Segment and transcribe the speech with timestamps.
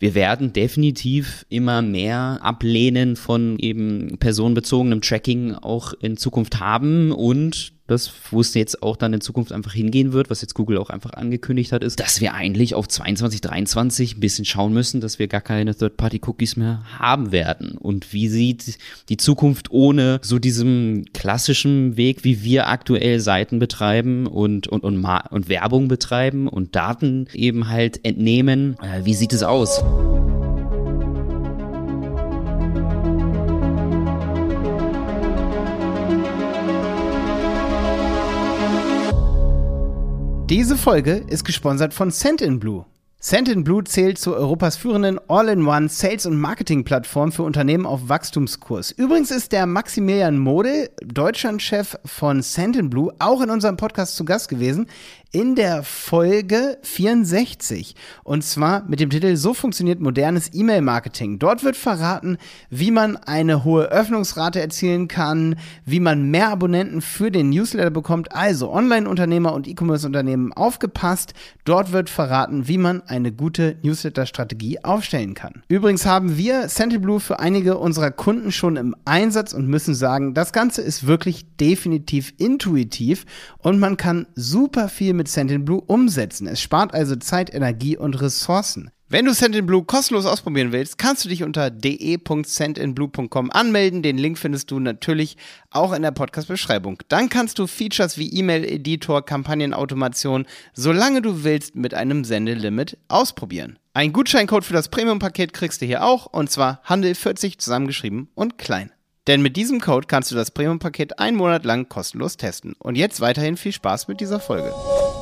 [0.00, 7.72] Wir werden definitiv immer mehr Ablehnen von eben personenbezogenem Tracking auch in Zukunft haben und
[7.88, 10.90] das, wo es jetzt auch dann in Zukunft einfach hingehen wird, was jetzt Google auch
[10.90, 15.18] einfach angekündigt hat, ist, dass wir eigentlich auf 22, 23 ein bisschen schauen müssen, dass
[15.18, 17.72] wir gar keine Third-Party-Cookies mehr haben werden.
[17.72, 24.26] Und wie sieht die Zukunft ohne so diesem klassischen Weg, wie wir aktuell Seiten betreiben
[24.26, 28.76] und, und, und, und Werbung betreiben und Daten eben halt entnehmen?
[28.82, 29.82] Äh, wie sieht es aus?
[40.48, 42.42] Diese Folge ist gesponsert von Send
[43.20, 48.90] Sendinblue zählt zu Europas führenden All-in-One Sales- und Marketing-Plattform für Unternehmen auf Wachstumskurs.
[48.92, 54.86] Übrigens ist der Maximilian Mode, Deutschlandchef von Sendinblue, auch in unserem Podcast zu Gast gewesen
[55.30, 57.94] in der Folge 64.
[58.24, 61.38] Und zwar mit dem Titel So funktioniert modernes E-Mail-Marketing.
[61.38, 62.38] Dort wird verraten,
[62.70, 68.32] wie man eine hohe Öffnungsrate erzielen kann, wie man mehr Abonnenten für den Newsletter bekommt.
[68.32, 71.34] Also Online-Unternehmer und E-Commerce-Unternehmen aufgepasst.
[71.64, 75.62] Dort wird verraten, wie man eine gute Newsletter-Strategie aufstellen kann.
[75.68, 80.54] Übrigens haben wir Sentiblue für einige unserer Kunden schon im Einsatz und müssen sagen, das
[80.54, 83.26] Ganze ist wirklich definitiv intuitiv
[83.58, 86.46] und man kann super viel mit Sendinblue umsetzen.
[86.46, 88.90] Es spart also Zeit, Energie und Ressourcen.
[89.10, 94.02] Wenn du Sendinblue kostenlos ausprobieren willst, kannst du dich unter de.sendinblue.com anmelden.
[94.02, 95.38] Den Link findest du natürlich
[95.70, 96.98] auch in der Podcast-Beschreibung.
[97.08, 100.44] Dann kannst du Features wie E-Mail-Editor, Kampagnenautomation,
[100.74, 103.78] solange du willst, mit einem Sendelimit ausprobieren.
[103.94, 108.92] Ein Gutscheincode für das Premium-Paket kriegst du hier auch, und zwar Handel40 zusammengeschrieben und klein.
[109.28, 112.74] Denn mit diesem Code kannst du das Premium-Paket einen Monat lang kostenlos testen.
[112.78, 114.72] Und jetzt weiterhin viel Spaß mit dieser Folge.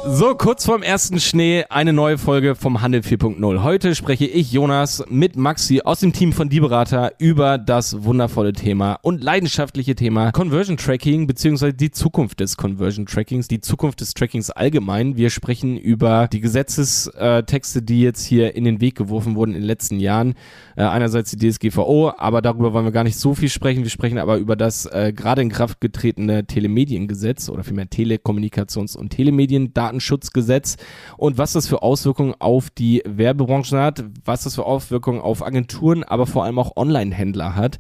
[0.09, 3.65] So, kurz vorm ersten Schnee, eine neue Folge vom Handel 4.0.
[3.65, 8.53] Heute spreche ich, Jonas, mit Maxi aus dem Team von Die Berater über das wundervolle
[8.53, 14.15] Thema und leidenschaftliche Thema Conversion Tracking beziehungsweise die Zukunft des Conversion Trackings, die Zukunft des
[14.15, 15.17] Trackings allgemein.
[15.17, 19.67] Wir sprechen über die Gesetzestexte, die jetzt hier in den Weg geworfen wurden in den
[19.67, 20.35] letzten Jahren.
[20.77, 23.83] Äh, einerseits die DSGVO, aber darüber wollen wir gar nicht so viel sprechen.
[23.83, 29.09] Wir sprechen aber über das äh, gerade in Kraft getretene Telemediengesetz oder vielmehr Telekommunikations- und
[29.09, 30.77] Telemediendatenschutzgesetz
[31.17, 36.05] und was das für Auswirkungen auf die Werbebranche hat, was das für Auswirkungen auf Agenturen,
[36.05, 37.79] aber vor allem auch Online-Händler hat.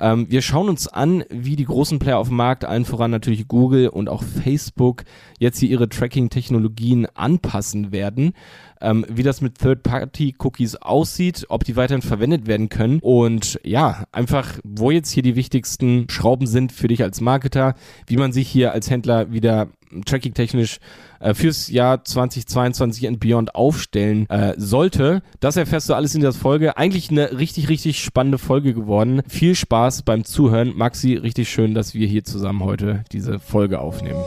[0.00, 3.46] Ähm, wir schauen uns an, wie die großen Player auf dem Markt, allen voran natürlich
[3.48, 5.04] Google und auch Facebook,
[5.38, 8.32] jetzt hier ihre Tracking-Technologien anpassen werden.
[8.80, 12.98] Ähm, wie das mit Third-Party-Cookies aussieht, ob die weiterhin verwendet werden können.
[13.02, 17.74] Und ja, einfach, wo jetzt hier die wichtigsten Schrauben sind für dich als Marketer,
[18.06, 19.68] wie man sich hier als Händler wieder
[20.04, 20.78] tracking-technisch
[21.20, 25.22] äh, fürs Jahr 2022 and beyond aufstellen äh, sollte.
[25.40, 26.76] Das erfährst du alles in dieser Folge.
[26.76, 29.22] Eigentlich eine richtig, richtig spannende Folge geworden.
[29.28, 30.76] Viel Spaß beim Zuhören.
[30.76, 34.22] Maxi, richtig schön, dass wir hier zusammen heute diese Folge aufnehmen.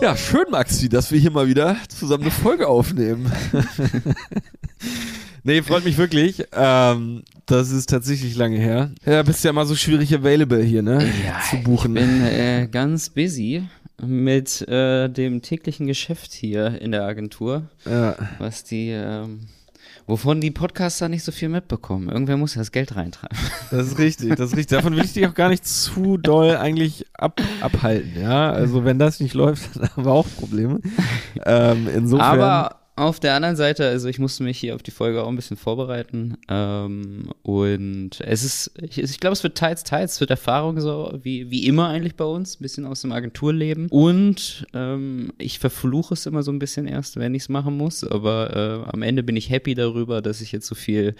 [0.00, 3.32] Ja, schön, Maxi, dass wir hier mal wieder zusammen eine Folge aufnehmen.
[5.42, 6.44] nee, freut mich wirklich.
[6.52, 8.92] Ähm, das ist tatsächlich lange her.
[9.04, 11.04] Ja, bist ja mal so schwierig available hier, ne?
[11.26, 11.96] Ja, Zu buchen.
[11.96, 13.64] Ich bin äh, ganz busy
[14.00, 17.64] mit äh, dem täglichen Geschäft hier in der Agentur.
[17.84, 18.16] Ja.
[18.38, 19.48] Was die ähm,
[20.08, 22.08] wovon die Podcaster nicht so viel mitbekommen.
[22.08, 23.36] Irgendwer muss ja das Geld reintreiben.
[23.70, 24.78] Das ist richtig, das ist richtig.
[24.78, 28.50] Davon will ich dich auch gar nicht zu doll eigentlich ab, abhalten, ja.
[28.50, 30.80] Also wenn das nicht läuft, dann haben wir auch Probleme.
[31.44, 32.40] Ähm, insofern.
[32.40, 35.36] Aber auf der anderen Seite, also ich musste mich hier auf die Folge auch ein
[35.36, 36.36] bisschen vorbereiten.
[36.48, 41.18] Ähm, und es ist, ich, ich glaube, es wird teils, teils, es wird Erfahrung so,
[41.22, 43.86] wie, wie immer eigentlich bei uns, ein bisschen aus dem Agenturleben.
[43.88, 48.04] Und ähm, ich verfluche es immer so ein bisschen erst, wenn ich es machen muss.
[48.04, 51.14] Aber äh, am Ende bin ich happy darüber, dass ich jetzt so viel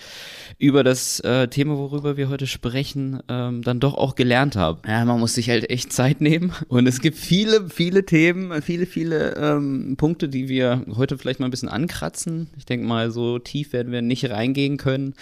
[0.59, 4.81] über das äh, Thema, worüber wir heute sprechen, ähm, dann doch auch gelernt habe.
[4.87, 6.53] Ja, man muss sich halt echt Zeit nehmen.
[6.69, 11.47] Und es gibt viele, viele Themen, viele, viele ähm, Punkte, die wir heute vielleicht mal
[11.47, 12.49] ein bisschen bisschen ankratzen.
[12.57, 15.15] Ich denke mal, so tief werden wir nicht reingehen können.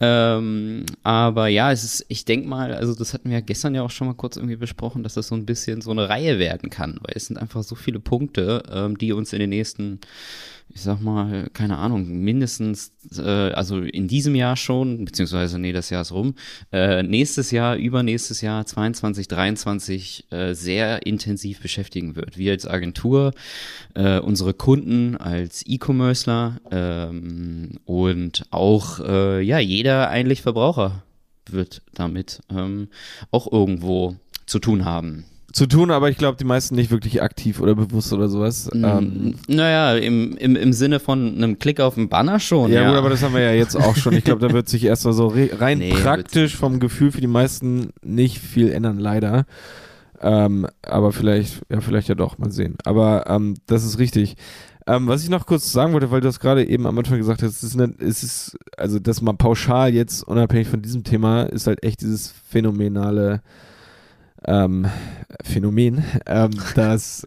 [0.00, 3.90] Ähm, aber ja, es ist, ich denke mal, also das hatten wir gestern ja auch
[3.90, 6.98] schon mal kurz irgendwie besprochen, dass das so ein bisschen so eine Reihe werden kann,
[7.02, 10.00] weil es sind einfach so viele Punkte, ähm, die uns in den nächsten
[10.74, 15.90] ich sag mal, keine Ahnung, mindestens, äh, also in diesem Jahr schon, beziehungsweise, nee, das
[15.90, 16.34] Jahr ist rum,
[16.72, 22.38] äh, nächstes Jahr, übernächstes Jahr, 22, 23, äh, sehr intensiv beschäftigen wird.
[22.38, 23.32] Wir als Agentur,
[23.94, 31.02] äh, unsere Kunden als E-Commercer ähm, und auch, äh, ja, jeder eigentlich Verbraucher
[31.50, 32.88] wird damit ähm,
[33.30, 34.16] auch irgendwo
[34.46, 35.24] zu tun haben.
[35.52, 38.70] Zu tun, aber ich glaube, die meisten nicht wirklich aktiv oder bewusst oder sowas.
[38.72, 42.72] Mm, Ähm, naja, im, im, im Sinne von einem Klick auf den Banner schon.
[42.72, 44.14] ja, Ja, gut, aber das haben wir ja jetzt auch schon.
[44.14, 47.26] Ich glaube, da wird sich erstmal so re rein Nee, praktisch vom Gefühl für die
[47.26, 49.44] meisten nicht viel ändern, leider.
[50.20, 52.76] Ähm, aber vielleicht, ja, vielleicht ja doch, mal sehen.
[52.84, 54.36] Aber ähm, das ist richtig.
[54.86, 57.42] Ähm, was ich noch kurz sagen wollte, weil du das gerade eben am Anfang gesagt
[57.42, 61.42] hast, es ist, eine, es ist, also dass man pauschal jetzt, unabhängig von diesem Thema,
[61.44, 63.42] ist halt echt dieses phänomenale
[64.46, 64.86] ähm,
[65.42, 67.26] Phänomen, ähm, dass,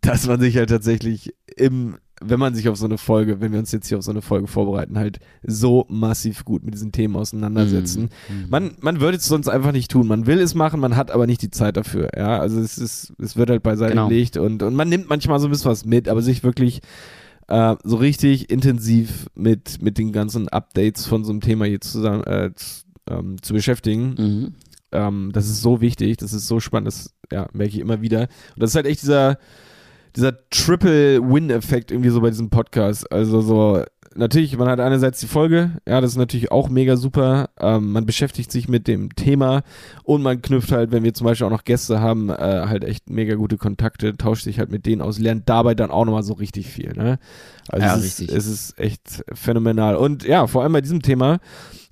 [0.00, 3.58] dass man sich halt tatsächlich im, wenn man sich auf so eine Folge, wenn wir
[3.58, 7.16] uns jetzt hier auf so eine Folge vorbereiten, halt so massiv gut mit diesen Themen
[7.16, 8.08] auseinandersetzen.
[8.28, 8.46] Mhm.
[8.48, 10.06] Man, man würde es sonst einfach nicht tun.
[10.06, 12.10] Man will es machen, man hat aber nicht die Zeit dafür.
[12.16, 14.08] Ja, also es ist, es wird halt beiseite Genau.
[14.08, 16.80] gelegt und, und man nimmt manchmal so ein bisschen was mit, aber sich wirklich
[17.48, 22.24] äh, so richtig intensiv mit, mit den ganzen Updates von so einem Thema hier zusammen
[22.24, 22.50] äh,
[23.10, 24.54] ähm, zu beschäftigen, Mhm.
[24.94, 28.22] Ähm, das ist so wichtig, das ist so spannend, das ja, merke ich immer wieder.
[28.22, 29.38] Und das ist halt echt dieser,
[30.16, 33.10] dieser Triple-Win-Effekt irgendwie so bei diesem Podcast.
[33.12, 33.82] Also so,
[34.16, 37.50] natürlich, man hat einerseits die Folge, ja, das ist natürlich auch mega super.
[37.58, 39.62] Ähm, man beschäftigt sich mit dem Thema
[40.02, 43.10] und man knüpft halt, wenn wir zum Beispiel auch noch Gäste haben, äh, halt echt
[43.10, 46.34] mega gute Kontakte, tauscht sich halt mit denen aus, lernt dabei dann auch nochmal so
[46.34, 47.18] richtig viel, ne?
[47.68, 48.36] Also Ja, es, ist, richtig.
[48.36, 49.96] es ist echt phänomenal.
[49.96, 51.38] Und ja, vor allem bei diesem Thema,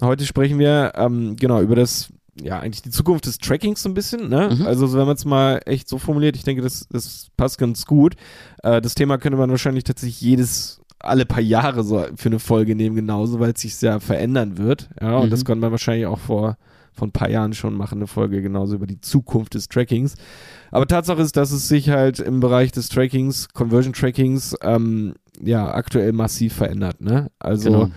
[0.00, 3.94] heute sprechen wir ähm, genau über das ja, eigentlich die Zukunft des Trackings so ein
[3.94, 4.56] bisschen, ne?
[4.58, 4.66] Mhm.
[4.66, 7.84] Also, so, wenn man es mal echt so formuliert, ich denke, das, das passt ganz
[7.86, 8.14] gut.
[8.62, 12.74] Äh, das Thema könnte man wahrscheinlich tatsächlich jedes, alle paar Jahre so für eine Folge
[12.74, 14.88] nehmen, genauso, weil es sich sehr verändern wird.
[15.00, 15.30] Ja, und Mhm.
[15.30, 16.56] das konnte man wahrscheinlich auch vor,
[16.94, 20.14] vor ein paar Jahren schon machen, eine Folge genauso über die Zukunft des Trackings.
[20.70, 25.74] Aber Tatsache ist, dass es sich halt im Bereich des Trackings, Conversion Trackings, ähm, ja,
[25.74, 27.30] aktuell massiv verändert, ne?
[27.38, 27.90] Also, Genau.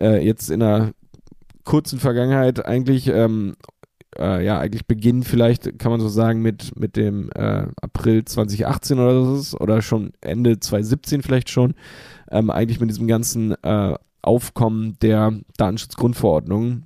[0.00, 0.92] äh, jetzt in einer
[1.68, 3.54] kurzen Vergangenheit eigentlich, ähm,
[4.18, 8.98] äh, ja, eigentlich Beginn vielleicht, kann man so sagen, mit, mit dem äh, April 2018
[8.98, 11.74] oder so oder schon Ende 2017 vielleicht schon,
[12.30, 16.84] ähm, eigentlich mit diesem ganzen äh, Aufkommen der Datenschutzgrundverordnung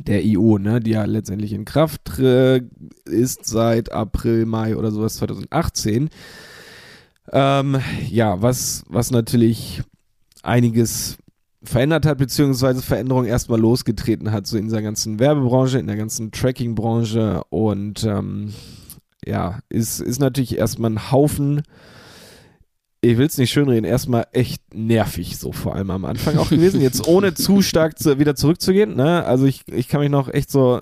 [0.00, 2.62] der EU, ne, die ja letztendlich in Kraft äh,
[3.04, 6.10] ist seit April, Mai oder sowas 2018.
[7.30, 7.78] Ähm,
[8.08, 9.84] ja, was, was natürlich
[10.42, 11.16] einiges
[11.62, 16.32] verändert hat, beziehungsweise Veränderungen erstmal losgetreten hat, so in dieser ganzen Werbebranche, in der ganzen
[16.32, 18.54] Tracking-Branche und ähm,
[19.24, 21.62] ja, ist, ist natürlich erstmal ein Haufen,
[23.02, 26.80] ich will es nicht schönreden, erstmal echt nervig, so vor allem am Anfang auch gewesen,
[26.80, 30.50] jetzt ohne zu stark zu, wieder zurückzugehen, ne, also ich, ich kann mich noch echt
[30.50, 30.80] so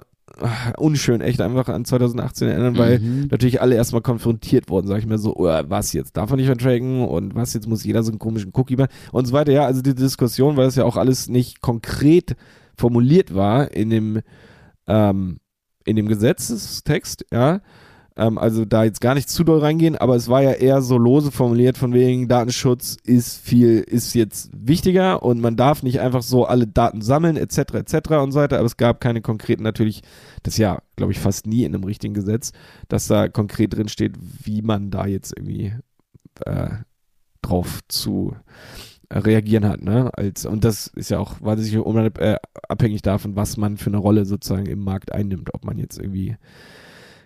[0.76, 3.28] unschön echt einfach an 2018 erinnern, weil Mhm.
[3.30, 6.48] natürlich alle erstmal konfrontiert wurden, sag ich mir so, oh, was jetzt darf man nicht
[6.48, 9.52] mehr tracken und was jetzt muss jeder so einen komischen Cookie machen und so weiter.
[9.52, 12.36] Ja, also die Diskussion, weil das ja auch alles nicht konkret
[12.76, 14.20] formuliert war in dem
[14.86, 15.38] ähm,
[15.84, 17.60] in dem Gesetzestext, ja.
[18.18, 20.98] Ähm, also da jetzt gar nicht zu doll reingehen, aber es war ja eher so
[20.98, 26.22] lose formuliert von wegen Datenschutz ist viel, ist jetzt wichtiger und man darf nicht einfach
[26.22, 27.74] so alle Daten sammeln, etc.
[27.74, 28.10] etc.
[28.20, 30.02] und so weiter, aber es gab keine konkreten natürlich,
[30.42, 32.52] das ja, glaube ich, fast nie in einem richtigen Gesetz,
[32.88, 35.74] dass da konkret drin steht, wie man da jetzt irgendwie
[36.44, 36.70] äh,
[37.40, 38.34] drauf zu
[39.12, 40.10] reagieren hat, ne?
[40.14, 41.86] Als, und das ist ja auch wahnsinnig
[42.18, 42.36] äh,
[42.68, 46.36] abhängig davon, was man für eine Rolle sozusagen im Markt einnimmt, ob man jetzt irgendwie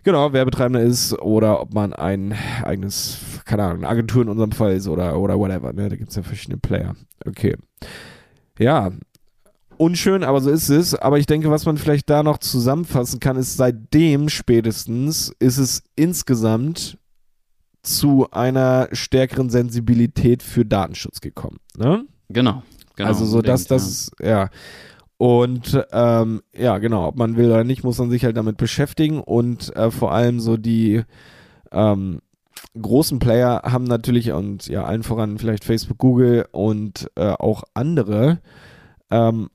[0.03, 4.73] genau Werbetreibender ist oder ob man ein eigenes, keine Ahnung, eine Agentur in unserem Fall
[4.73, 5.89] ist oder, oder whatever, ne?
[5.89, 6.95] Da gibt es ja verschiedene Player.
[7.25, 7.57] Okay.
[8.59, 8.91] Ja,
[9.77, 10.95] unschön, aber so ist es.
[10.95, 15.83] Aber ich denke, was man vielleicht da noch zusammenfassen kann, ist seitdem spätestens ist es
[15.97, 16.99] insgesamt
[17.83, 21.59] zu einer stärkeren Sensibilität für Datenschutz gekommen.
[21.77, 22.05] Ne?
[22.29, 22.63] Genau.
[22.95, 24.51] genau also so, dass das, ja.
[25.23, 29.21] Und ähm, ja, genau, ob man will oder nicht, muss man sich halt damit beschäftigen
[29.21, 31.05] und äh, vor allem so die
[31.71, 32.19] ähm,
[32.77, 38.41] großen Player haben natürlich und ja, allen voran vielleicht Facebook, Google und äh, auch andere
[39.13, 39.51] ähm,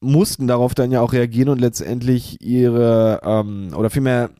[0.00, 4.30] mussten darauf dann ja auch reagieren und letztendlich ihre ähm, oder vielmehr,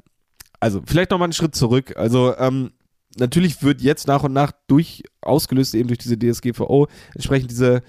[0.58, 1.96] also vielleicht nochmal einen Schritt zurück.
[1.96, 2.72] Also ähm,
[3.16, 7.82] natürlich wird jetzt nach und nach durch ausgelöst eben durch diese DSGVO entsprechend diese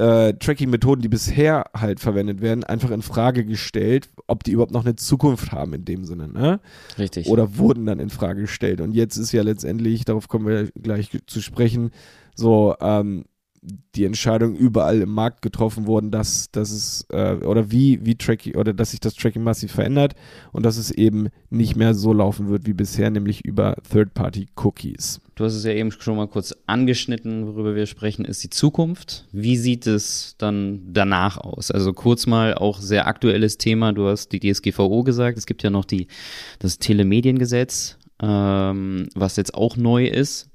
[0.00, 4.84] äh, Tracking-Methoden, die bisher halt verwendet werden, einfach in Frage gestellt, ob die überhaupt noch
[4.84, 6.60] eine Zukunft haben in dem Sinne, ne?
[6.98, 7.28] Richtig.
[7.28, 8.80] Oder wurden dann in Frage gestellt.
[8.80, 11.90] Und jetzt ist ja letztendlich, darauf kommen wir gleich zu sprechen,
[12.34, 13.26] so ähm,
[13.62, 18.54] die Entscheidung überall im Markt getroffen worden, dass, dass es äh, oder wie, wie Tracking
[18.56, 20.14] oder dass sich das Tracking massiv verändert
[20.52, 25.20] und dass es eben nicht mehr so laufen wird wie bisher, nämlich über Third-Party-Cookies.
[25.34, 29.26] Du hast es ja eben schon mal kurz angeschnitten, worüber wir sprechen, ist die Zukunft.
[29.32, 31.70] Wie sieht es dann danach aus?
[31.70, 33.92] Also kurz mal auch sehr aktuelles Thema.
[33.92, 35.36] Du hast die DSGVO gesagt.
[35.36, 36.06] Es gibt ja noch die,
[36.60, 37.98] das Telemediengesetz.
[38.22, 40.50] ähm, was jetzt auch neu ist.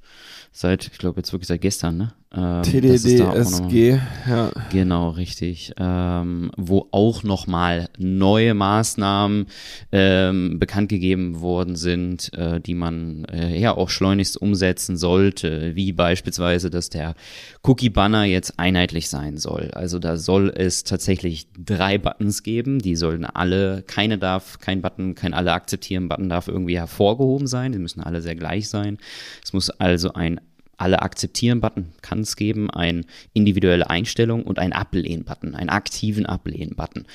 [0.52, 2.14] Seit, ich glaube jetzt wirklich seit gestern, ne?
[2.36, 4.52] Ähm, TDDSG, ja.
[4.72, 5.74] Genau, richtig.
[5.78, 9.48] Ähm, wo auch nochmal neue Maßnahmen
[9.92, 15.94] ähm, bekannt gegeben worden sind, äh, die man äh, ja auch schleunigst umsetzen sollte, wie
[15.94, 17.16] beispielsweise, dass der
[17.64, 19.72] Cookie-Banner jetzt einheitlich sein soll.
[19.74, 25.16] Also da soll es tatsächlich drei Buttons geben, die sollen alle, keine darf, kein Button,
[25.16, 28.98] kein alle akzeptieren Button darf irgendwie hervorgehoben sein, die müssen alle sehr gleich sein.
[29.44, 30.42] Es muss also ein
[30.78, 36.26] alle akzeptieren Button kann es geben, ein individuelle Einstellung und ein Ablehnen Button, einen aktiven
[36.26, 37.06] Ablehnen Button.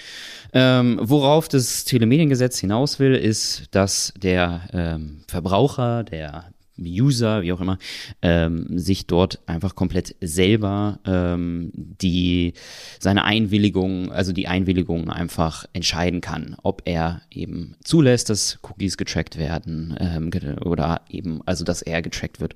[0.52, 6.52] Ähm, worauf das Telemediengesetz hinaus will, ist, dass der ähm, Verbraucher, der
[6.86, 7.78] User, wie auch immer,
[8.22, 12.54] ähm, sich dort einfach komplett selber ähm, die
[12.98, 19.38] seine Einwilligung, also die Einwilligung einfach entscheiden kann, ob er eben zulässt, dass Cookies getrackt
[19.38, 20.30] werden ähm,
[20.64, 22.54] oder eben, also dass er getrackt wird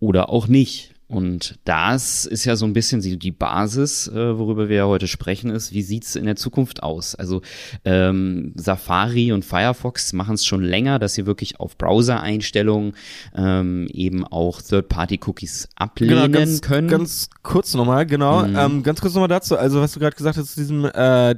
[0.00, 0.93] oder auch nicht.
[1.06, 5.50] Und das ist ja so ein bisschen die, Basis, äh, worüber wir ja heute sprechen,
[5.50, 7.14] ist, wie sieht's in der Zukunft aus?
[7.14, 7.42] Also
[7.84, 12.94] ähm, Safari und Firefox machen es schon länger, dass sie wirklich auf Browser-Einstellungen
[13.36, 16.88] ähm, eben auch Third-Party-Cookies ablehnen Genau, ganz, können.
[16.88, 18.46] ganz kurz nochmal, genau.
[18.46, 18.56] Mhm.
[18.56, 21.34] Ähm, ganz kurz nochmal dazu, also was du gerade gesagt hast zu diesem, äh,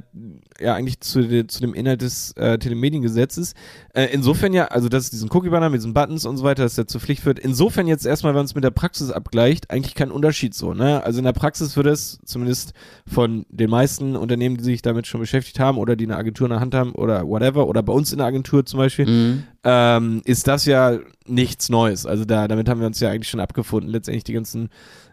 [0.59, 3.53] ja eigentlich zu, de, zu dem Inhalt des äh, Telemediengesetzes.
[3.93, 6.75] Äh, insofern ja, also dass es diesen Cookie-Banner mit diesen Buttons und so weiter, dass
[6.75, 7.37] der zur Pflicht wird.
[7.39, 11.03] Insofern jetzt erstmal, wenn es mit der Praxis abgleicht, eigentlich kein Unterschied so, ne?
[11.03, 12.73] Also in der Praxis wird es zumindest
[13.05, 16.51] von den meisten Unternehmen, die sich damit schon beschäftigt haben oder die eine Agentur in
[16.51, 19.43] der Hand haben oder whatever, oder bei uns in der Agentur zum Beispiel, Mhm.
[19.63, 22.05] ähm, ist das ja nichts Neues.
[22.05, 23.89] Also da, damit haben wir uns ja eigentlich schon abgefunden.
[23.91, 24.69] Letztendlich die ganzen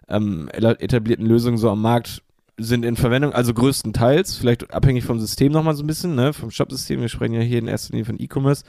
[0.09, 2.23] ähm, etablierten Lösungen so am Markt
[2.57, 6.51] sind in Verwendung, also größtenteils, vielleicht abhängig vom System nochmal so ein bisschen, ne, vom
[6.53, 7.01] Shop-System.
[7.01, 8.63] Wir sprechen ja hier in erster Linie von E-Commerce.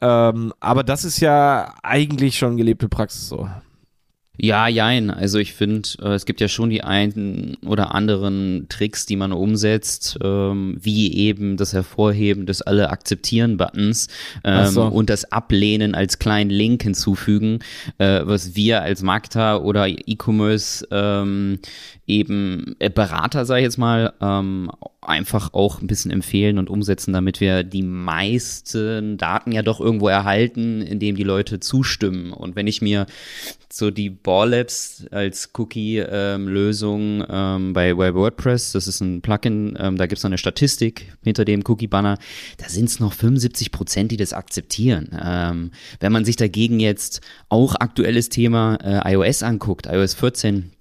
[0.00, 3.48] Ähm, aber das ist ja eigentlich schon gelebte Praxis so.
[4.38, 5.10] Ja, jein.
[5.10, 9.32] Also ich finde, äh, es gibt ja schon die einen oder anderen Tricks, die man
[9.32, 14.08] umsetzt, ähm, wie eben das Hervorheben des alle akzeptieren Buttons
[14.44, 14.84] ähm, so.
[14.84, 17.60] und das Ablehnen als kleinen Link hinzufügen,
[17.98, 21.58] äh, was wir als Marketer oder E-Commerce ähm,
[22.06, 24.70] eben äh, Berater, sage ich jetzt mal, ähm,
[25.08, 30.08] einfach auch ein bisschen empfehlen und umsetzen, damit wir die meisten Daten ja doch irgendwo
[30.08, 32.32] erhalten, indem die Leute zustimmen.
[32.32, 33.06] Und wenn ich mir
[33.72, 39.96] so die Ball Labs als Cookie-Lösung ähm, bei, bei WordPress, das ist ein Plugin, ähm,
[39.96, 42.18] da gibt es noch eine Statistik hinter dem Cookie-Banner,
[42.58, 45.10] da sind es noch 75 Prozent, die das akzeptieren.
[45.22, 45.70] Ähm,
[46.00, 50.72] wenn man sich dagegen jetzt auch aktuelles Thema äh, iOS anguckt, iOS 14,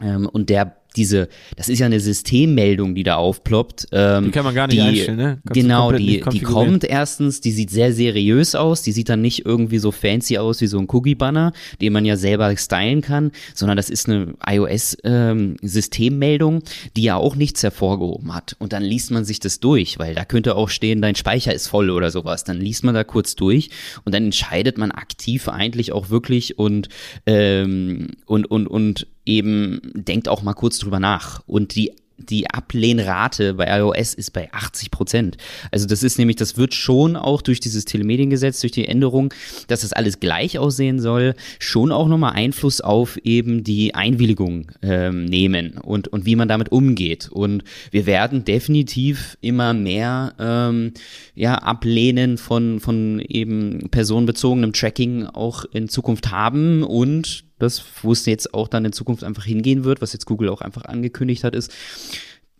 [0.00, 3.88] ähm, und der diese, das ist ja eine Systemmeldung, die da aufploppt.
[3.92, 5.38] Ähm, Die kann man gar nicht die, einstellen, ne?
[5.46, 9.46] Kannst Genau, die, die kommt erstens, die sieht sehr seriös aus, die sieht dann nicht
[9.46, 13.76] irgendwie so fancy aus wie so ein Cookie-Banner, den man ja selber stylen kann, sondern
[13.76, 16.62] das ist eine iOS-Systemmeldung,
[16.96, 18.56] die ja auch nichts hervorgehoben hat.
[18.58, 21.68] Und dann liest man sich das durch, weil da könnte auch stehen, dein Speicher ist
[21.68, 22.44] voll oder sowas.
[22.44, 23.70] Dann liest man da kurz durch
[24.04, 26.88] und dann entscheidet man aktiv eigentlich auch wirklich und,
[27.26, 31.42] ähm, und, und, und eben denkt auch mal kurz drüber nach.
[31.46, 31.92] Und die
[32.28, 35.36] die Ablehnrate bei iOS ist bei 80 Prozent.
[35.70, 39.32] Also das ist nämlich, das wird schon auch durch dieses Telemediengesetz, durch die Änderung,
[39.68, 45.24] dass das alles gleich aussehen soll, schon auch nochmal Einfluss auf eben die Einwilligung ähm,
[45.24, 47.28] nehmen und, und wie man damit umgeht.
[47.30, 50.92] Und wir werden definitiv immer mehr ähm,
[51.34, 58.26] ja, Ablehnen von, von eben personenbezogenem Tracking auch in Zukunft haben und das, wo es
[58.26, 61.54] jetzt auch dann in Zukunft einfach hingehen wird, was jetzt Google auch einfach angekündigt hat,
[61.54, 61.72] ist,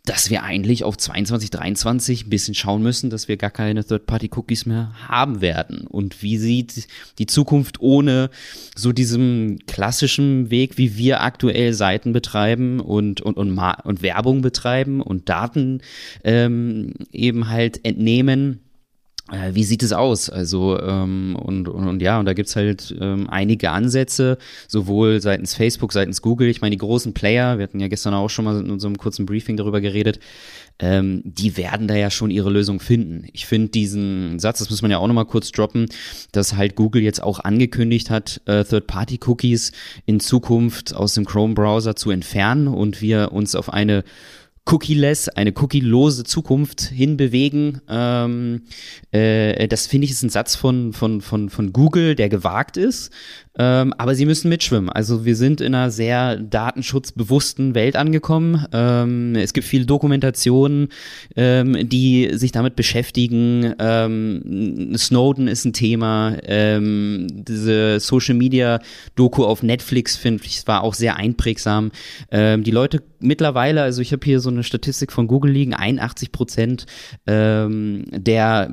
[0.05, 4.67] dass wir eigentlich auf 22, 23 ein bisschen schauen müssen, dass wir gar keine Third-Party-Cookies
[4.67, 5.87] mehr haben werden.
[5.87, 8.31] Und wie sieht die Zukunft ohne
[8.75, 15.01] so diesem klassischen Weg, wie wir aktuell Seiten betreiben und, und, und, und Werbung betreiben
[15.01, 15.83] und Daten
[16.25, 18.61] ähm, eben halt entnehmen?
[19.31, 20.31] Äh, Wie sieht es aus?
[20.31, 24.37] Also, ähm, und, und, und ja, und da gibt's halt ähm, einige Ansätze,
[24.67, 26.49] sowohl seitens Facebook, seitens Google.
[26.49, 29.25] Ich meine, die großen Player, wir hatten ja gestern auch schon mal in unserem kurzen
[29.25, 30.19] Briefing darüber geredet,
[30.81, 33.27] ähm, die werden da ja schon ihre Lösung finden.
[33.33, 35.87] Ich finde diesen Satz, das muss man ja auch nochmal kurz droppen,
[36.33, 39.71] dass halt Google jetzt auch angekündigt hat, äh, Third-Party-Cookies
[40.05, 44.03] in Zukunft aus dem Chrome-Browser zu entfernen und wir uns auf eine
[44.65, 47.81] cookie-less, eine cookie-lose Zukunft hinbewegen.
[47.89, 48.63] Ähm,
[49.11, 53.13] äh, das finde ich ist ein Satz von, von, von, von Google, der gewagt ist.
[53.59, 54.89] Ähm, aber sie müssen mitschwimmen.
[54.89, 58.65] Also wir sind in einer sehr datenschutzbewussten Welt angekommen.
[58.73, 60.89] Ähm, es gibt viele Dokumentationen,
[61.37, 63.75] ähm, die sich damit beschäftigen.
[63.79, 66.37] Ähm, Snowden ist ein Thema.
[66.45, 68.81] Ähm, diese Social Media
[69.17, 71.91] Doku auf Netflix finde ich war auch sehr einprägsam.
[72.31, 76.33] Ähm, die Leute mittlerweile, also ich habe hier so eine Statistik von Google liegen, 81
[76.33, 76.87] Prozent
[77.25, 78.71] der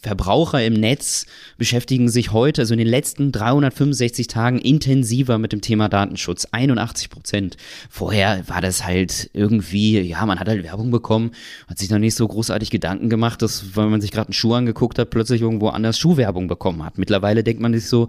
[0.00, 1.26] Verbraucher im Netz
[1.58, 6.46] beschäftigen sich heute, also in den letzten 365 365 Tagen intensiver mit dem Thema Datenschutz.
[6.50, 7.56] 81 Prozent.
[7.88, 11.32] Vorher war das halt irgendwie, ja, man hat halt Werbung bekommen,
[11.68, 14.54] hat sich dann nicht so großartig Gedanken gemacht, dass, weil man sich gerade einen Schuh
[14.54, 16.98] angeguckt hat, plötzlich irgendwo anders Schuhwerbung bekommen hat.
[16.98, 18.08] Mittlerweile denkt man sich so,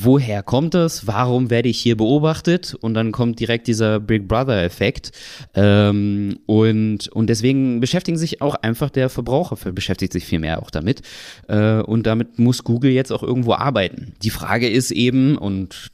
[0.00, 1.06] woher kommt das?
[1.06, 2.74] Warum werde ich hier beobachtet?
[2.80, 5.12] Und dann kommt direkt dieser Big Brother-Effekt.
[5.54, 10.70] Ähm, und, und deswegen beschäftigen sich auch einfach der Verbraucher, beschäftigt sich viel mehr auch
[10.70, 11.02] damit.
[11.48, 14.14] Äh, und damit muss Google jetzt auch irgendwo arbeiten.
[14.22, 15.93] Die Frage ist eben, und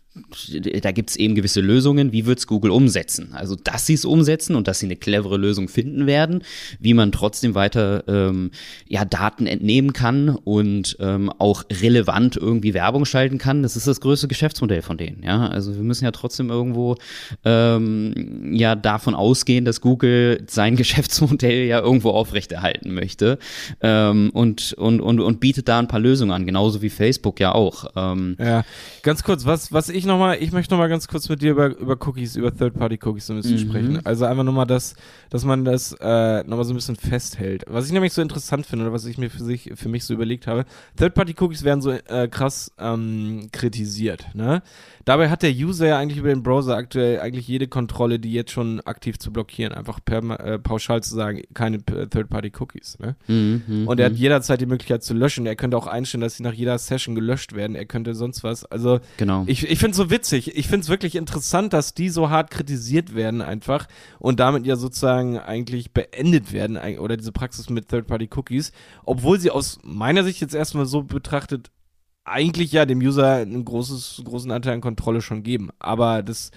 [0.83, 2.11] da gibt es eben gewisse Lösungen.
[2.11, 3.33] Wie wird es Google umsetzen?
[3.33, 6.43] Also, dass sie es umsetzen und dass sie eine clevere Lösung finden werden,
[6.81, 8.51] wie man trotzdem weiter ähm,
[8.89, 14.01] ja, Daten entnehmen kann und ähm, auch relevant irgendwie Werbung schalten kann, das ist das
[14.01, 15.23] größte Geschäftsmodell von denen.
[15.23, 16.97] Ja, also wir müssen ja trotzdem irgendwo
[17.45, 23.39] ähm, ja davon ausgehen, dass Google sein Geschäftsmodell ja irgendwo aufrechterhalten möchte
[23.81, 27.55] ähm, und, und, und, und bietet da ein paar Lösungen an, genauso wie Facebook ja
[27.55, 27.85] auch.
[27.95, 28.65] Ähm, ja,
[29.03, 31.53] ganz kurz, was, was ich noch mal, ich möchte noch mal ganz kurz mit dir
[31.53, 33.71] über, über Cookies, über Third-Party-Cookies so ein bisschen mhm.
[33.71, 34.07] sprechen.
[34.07, 34.95] Also einfach nur mal das,
[35.31, 37.65] dass man das äh, noch mal so ein bisschen festhält.
[37.69, 40.15] Was ich nämlich so interessant finde oder was ich mir für, sich, für mich so
[40.15, 40.65] überlegt habe,
[40.97, 44.27] Third-Party-Cookies werden so äh, krass ähm, kritisiert.
[44.35, 44.63] Ne?
[45.05, 48.51] Dabei hat der User ja eigentlich über den Browser aktuell eigentlich jede Kontrolle, die jetzt
[48.51, 49.73] schon aktiv zu blockieren.
[49.73, 52.99] Einfach per, äh, pauschal zu sagen, keine Third-Party-Cookies.
[52.99, 53.17] Ne?
[53.27, 54.19] Mhm, mhm, Und er hat mhm.
[54.19, 55.47] jederzeit die Möglichkeit zu löschen.
[55.47, 57.77] Er könnte auch einstellen, dass sie nach jeder Session gelöscht werden.
[57.77, 58.65] Er könnte sonst was.
[58.65, 59.45] Also genau.
[59.47, 60.57] ich, ich finde es so witzig.
[60.57, 63.87] Ich finde es wirklich interessant, dass die so hart kritisiert werden einfach
[64.19, 68.73] und damit ja sozusagen eigentlich beendet werden oder diese Praxis mit Third-Party-Cookies,
[69.05, 71.71] obwohl sie aus meiner Sicht jetzt erstmal so betrachtet
[72.25, 75.71] eigentlich ja dem User einen großes, großen Anteil an Kontrolle schon geben.
[75.79, 76.51] Aber das,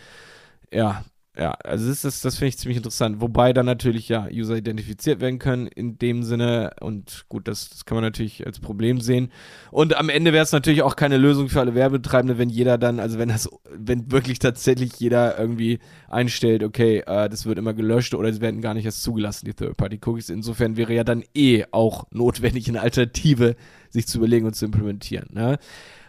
[0.71, 1.03] ja,
[1.35, 3.19] ja, also das, das, das finde ich ziemlich interessant.
[3.19, 6.75] Wobei dann natürlich ja User identifiziert werden können in dem Sinne.
[6.79, 9.31] Und gut, das, das kann man natürlich als Problem sehen.
[9.71, 12.99] Und am Ende wäre es natürlich auch keine Lösung für alle Werbetreibende, wenn jeder dann,
[12.99, 18.13] also wenn das, wenn wirklich tatsächlich jeder irgendwie einstellt, okay, äh, das wird immer gelöscht
[18.13, 20.29] oder es werden gar nicht erst zugelassen, die Third-Party-Cookies.
[20.29, 23.55] Insofern wäre ja dann eh auch notwendig, eine Alternative
[23.93, 25.29] sich zu überlegen und zu implementieren.
[25.31, 25.59] Ne?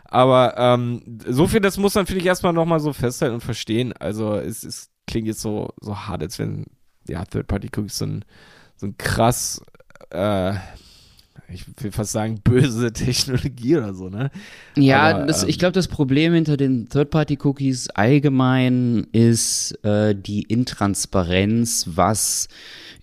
[0.05, 3.93] Aber ähm, so viel, das muss man, finde ich, erstmal nochmal so festhalten und verstehen.
[3.93, 6.67] Also es, es klingt jetzt so, so hart, als wenn,
[7.09, 8.25] ja, Third-Party-Cookies so ein,
[8.77, 9.61] so ein krass,
[10.11, 10.55] äh,
[11.49, 14.31] ich will fast sagen, böse Technologie oder so, ne?
[14.77, 20.43] Ja, Aber, das, ähm, ich glaube, das Problem hinter den Third-Party-Cookies allgemein ist äh, die
[20.43, 22.49] Intransparenz, was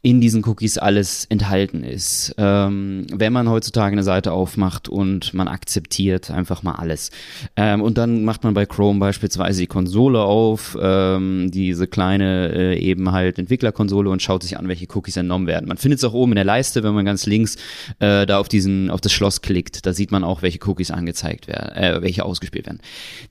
[0.04, 2.34] in diesen Cookies alles enthalten ist.
[2.38, 7.12] Ähm, wenn man heutzutage eine Seite aufmacht und man akzeptiert einfach mal alles.
[7.56, 12.80] Ähm, und dann macht man bei Chrome beispielsweise die Konsole auf, ähm, diese kleine äh,
[12.80, 15.68] eben halt Entwicklerkonsole und schaut sich an, welche Cookies entnommen werden.
[15.68, 17.58] Man findet es auch oben in der Leiste, wenn man ganz links
[18.00, 19.86] äh, da auf diesen, auf das Schloss klickt.
[19.86, 22.82] Da sieht man auch, welche Cookies angezeigt werden, äh, welche ausgespielt werden.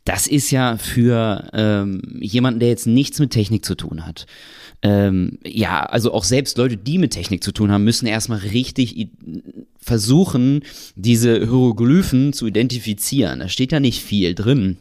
[0.05, 4.27] Das ist ja für ähm, jemanden, der jetzt nichts mit Technik zu tun hat
[4.83, 9.11] ähm, ja, also auch selbst Leute, die mit Technik zu tun haben, müssen erstmal richtig
[9.79, 10.63] versuchen,
[10.95, 13.41] diese Hieroglyphen zu identifizieren.
[13.41, 14.79] Da steht ja nicht viel drin.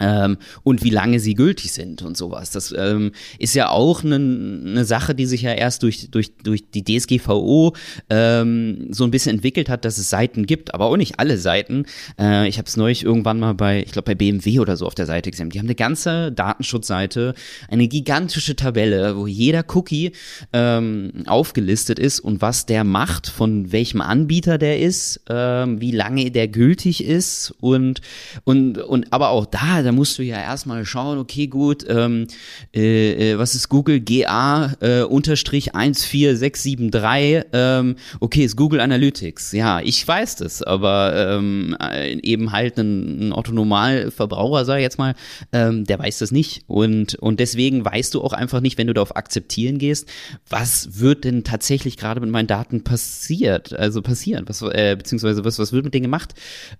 [0.00, 2.50] Ähm, und wie lange sie gültig sind und sowas.
[2.50, 6.64] Das ähm, ist ja auch eine ne Sache, die sich ja erst durch, durch, durch
[6.68, 7.74] die DSGVO
[8.10, 11.86] ähm, so ein bisschen entwickelt hat, dass es Seiten gibt, aber auch nicht alle Seiten.
[12.18, 14.96] Äh, ich habe es neulich irgendwann mal bei, ich glaube bei BMW oder so auf
[14.96, 15.50] der Seite gesehen.
[15.50, 17.34] Die haben eine ganze Datenschutzseite,
[17.68, 20.10] eine gigantische Tabelle, wo jeder Cookie
[20.52, 26.32] ähm, aufgelistet ist und was der macht, von welchem Anbieter der ist, ähm, wie lange
[26.32, 28.00] der gültig ist und,
[28.42, 32.26] und, und aber auch da da musst du ja erstmal schauen, okay, gut, ähm,
[32.74, 37.44] äh, äh was ist Google GA äh, unterstrich 14673?
[37.52, 39.52] Ähm, okay, ist Google Analytics.
[39.52, 44.98] Ja, ich weiß das, aber ähm, äh, eben halt ein, ein Autonomalverbraucher, sag ich jetzt
[44.98, 45.14] mal,
[45.52, 46.64] ähm, der weiß das nicht.
[46.66, 50.08] Und, und deswegen weißt du auch einfach nicht, wenn du da auf Akzeptieren gehst,
[50.48, 55.58] was wird denn tatsächlich gerade mit meinen Daten passiert, also passieren, was, äh, beziehungsweise was,
[55.58, 56.34] was wird mit denen gemacht?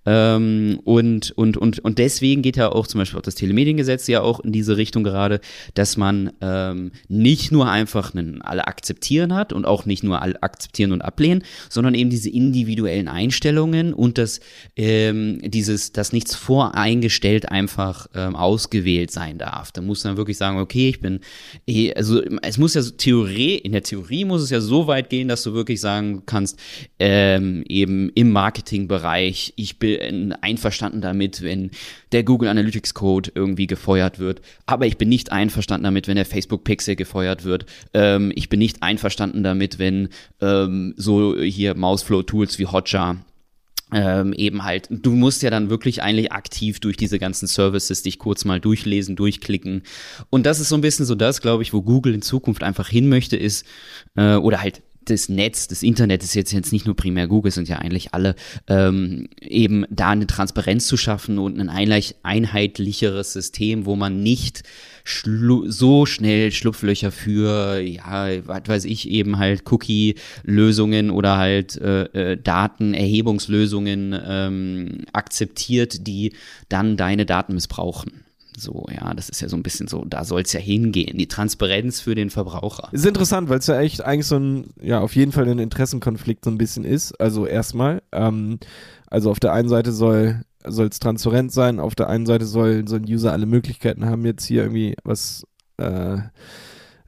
[0.05, 4.07] Ähm, und, und, und, und deswegen geht ja auch zum zum Beispiel auch das Telemediengesetz
[4.07, 5.41] ja auch in diese Richtung gerade,
[5.73, 10.41] dass man ähm, nicht nur einfach einen alle akzeptieren hat und auch nicht nur alle
[10.41, 14.39] akzeptieren und ablehnen, sondern eben diese individuellen Einstellungen und das
[14.77, 19.73] ähm, dieses, dass nichts voreingestellt einfach ähm, ausgewählt sein darf.
[19.73, 21.19] Da muss man wirklich sagen, okay, ich bin,
[21.67, 25.09] eh, also es muss ja so Theorie, in der Theorie muss es ja so weit
[25.09, 26.57] gehen, dass du wirklich sagen kannst,
[26.99, 31.71] ähm, eben im Marketingbereich, ich bin einverstanden damit, wenn
[32.13, 36.25] der Google Analytics Code irgendwie gefeuert wird, aber ich bin nicht einverstanden damit, wenn der
[36.25, 37.65] Facebook Pixel gefeuert wird.
[37.93, 40.09] Ähm, ich bin nicht einverstanden damit, wenn
[40.41, 43.17] ähm, so hier Mouseflow Tools wie Hotjar
[43.93, 48.17] ähm, eben halt, du musst ja dann wirklich eigentlich aktiv durch diese ganzen Services dich
[48.19, 49.83] kurz mal durchlesen, durchklicken.
[50.29, 52.89] Und das ist so ein bisschen so das, glaube ich, wo Google in Zukunft einfach
[52.89, 53.65] hin möchte, ist,
[54.15, 57.69] äh, oder halt das Netz, das Internet ist jetzt, jetzt nicht nur primär Google, sind
[57.69, 58.35] ja eigentlich alle,
[58.67, 61.69] ähm, eben da eine Transparenz zu schaffen und ein
[62.23, 64.63] einheitlicheres System, wo man nicht
[65.05, 72.37] so schnell Schlupflöcher für, ja, was weiß ich, eben halt Cookie-Lösungen oder halt äh, äh,
[72.37, 76.33] Datenerhebungslösungen ähm, akzeptiert, die
[76.69, 78.24] dann deine Daten missbrauchen.
[78.57, 81.27] So, ja, das ist ja so ein bisschen so, da soll es ja hingehen, die
[81.27, 82.89] Transparenz für den Verbraucher.
[82.91, 86.45] Ist interessant, weil es ja echt eigentlich so ein, ja, auf jeden Fall ein Interessenkonflikt
[86.45, 87.19] so ein bisschen ist.
[87.19, 88.59] Also erstmal, ähm,
[89.07, 92.87] also auf der einen Seite soll soll es transparent sein, auf der einen Seite soll,
[92.87, 95.45] soll ein User alle Möglichkeiten haben, jetzt hier irgendwie was
[95.77, 96.17] äh,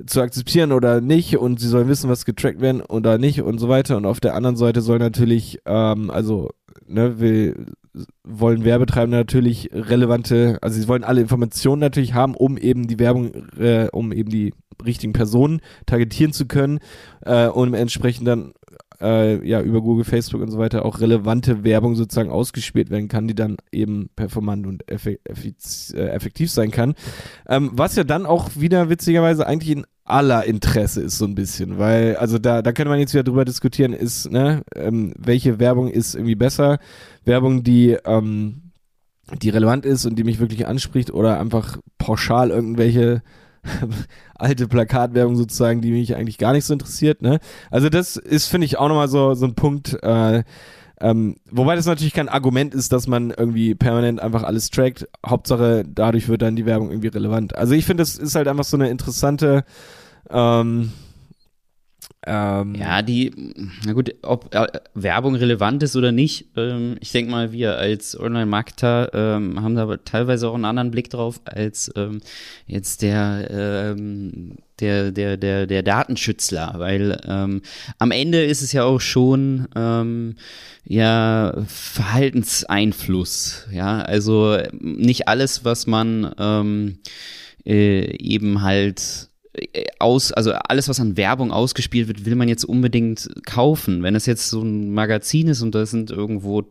[0.05, 3.67] zu akzeptieren oder nicht und sie sollen wissen, was getrackt werden oder nicht und so
[3.67, 3.97] weiter.
[3.97, 6.51] Und auf der anderen Seite soll natürlich, ähm, also,
[6.87, 7.65] ne, will,
[8.23, 13.31] wollen Werbetreibende natürlich relevante, also sie wollen alle Informationen natürlich haben, um eben die Werbung,
[13.57, 14.53] äh, um eben die
[14.85, 16.79] richtigen Personen targetieren zu können
[17.21, 18.53] äh, und entsprechend dann
[19.01, 23.27] äh, ja über Google, Facebook und so weiter auch relevante Werbung sozusagen ausgespielt werden kann,
[23.27, 26.95] die dann eben performant und äh, effektiv sein kann.
[27.47, 31.77] Ähm, was ja dann auch wieder witzigerweise eigentlich in aller Interesse ist so ein bisschen,
[31.77, 35.89] weil also da da könnte man jetzt wieder drüber diskutieren, ist ne ähm, welche Werbung
[35.89, 36.79] ist irgendwie besser,
[37.25, 38.71] Werbung die ähm,
[39.41, 43.21] die relevant ist und die mich wirklich anspricht oder einfach pauschal irgendwelche
[44.35, 47.21] alte Plakatwerbung sozusagen, die mich eigentlich gar nicht so interessiert.
[47.21, 47.39] Ne?
[47.71, 50.43] Also das ist, finde ich, auch nochmal so, so ein Punkt, äh,
[50.99, 55.07] ähm, wobei das natürlich kein Argument ist, dass man irgendwie permanent einfach alles trackt.
[55.25, 57.55] Hauptsache, dadurch wird dann die Werbung irgendwie relevant.
[57.55, 59.63] Also ich finde, das ist halt einfach so eine interessante
[60.29, 60.91] ähm,
[62.25, 63.31] ähm, ja, die,
[63.85, 68.19] na gut, ob äh, Werbung relevant ist oder nicht, ähm, ich denke mal, wir als
[68.19, 72.21] Online-Marketer ähm, haben da teilweise auch einen anderen Blick drauf als ähm,
[72.65, 77.61] jetzt der, ähm, der, der, der, der Datenschützler, weil ähm,
[77.97, 79.67] am Ende ist es ja auch schon
[80.83, 86.97] ja Verhaltenseinfluss, ja, also nicht alles, was man
[87.65, 89.29] äh, eben halt
[89.99, 94.03] aus, also alles, was an Werbung ausgespielt wird, will man jetzt unbedingt kaufen.
[94.03, 96.63] Wenn es jetzt so ein Magazin ist und da sind irgendwo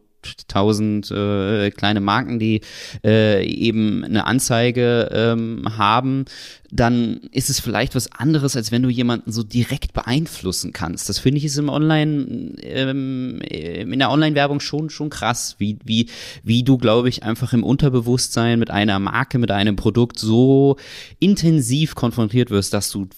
[0.49, 2.61] tausend äh, kleine Marken, die
[3.05, 6.25] äh, eben eine Anzeige ähm, haben,
[6.71, 11.09] dann ist es vielleicht was anderes, als wenn du jemanden so direkt beeinflussen kannst.
[11.09, 16.09] Das finde ich ist im Online, ähm, in der Online-Werbung schon, schon krass, wie, wie,
[16.43, 20.77] wie du, glaube ich, einfach im Unterbewusstsein mit einer Marke, mit einem Produkt so
[21.19, 23.09] intensiv konfrontiert wirst, dass du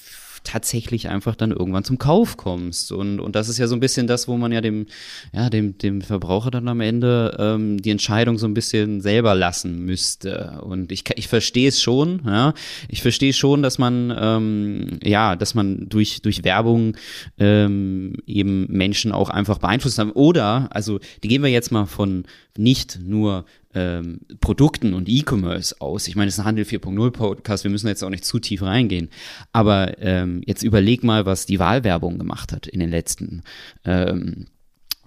[0.48, 2.90] tatsächlich einfach dann irgendwann zum Kauf kommst.
[2.90, 4.86] Und, und das ist ja so ein bisschen das, wo man ja dem,
[5.34, 9.84] ja, dem, dem Verbraucher dann am Ende ähm, die Entscheidung so ein bisschen selber lassen
[9.84, 10.60] müsste.
[10.62, 12.54] Und ich, ich verstehe es schon, ja.
[12.88, 16.96] Ich verstehe schon, dass man, ähm, ja, dass man durch, durch Werbung
[17.38, 20.12] ähm, eben Menschen auch einfach beeinflusst haben.
[20.12, 22.24] Oder, also die gehen wir jetzt mal von
[22.58, 26.08] nicht nur ähm, Produkten und E-Commerce aus.
[26.08, 28.62] Ich meine, es ist ein Handel 4.0 Podcast, wir müssen jetzt auch nicht zu tief
[28.62, 29.08] reingehen.
[29.52, 33.42] Aber ähm, jetzt überleg mal, was die Wahlwerbung gemacht hat in den letzten
[33.84, 34.46] ähm,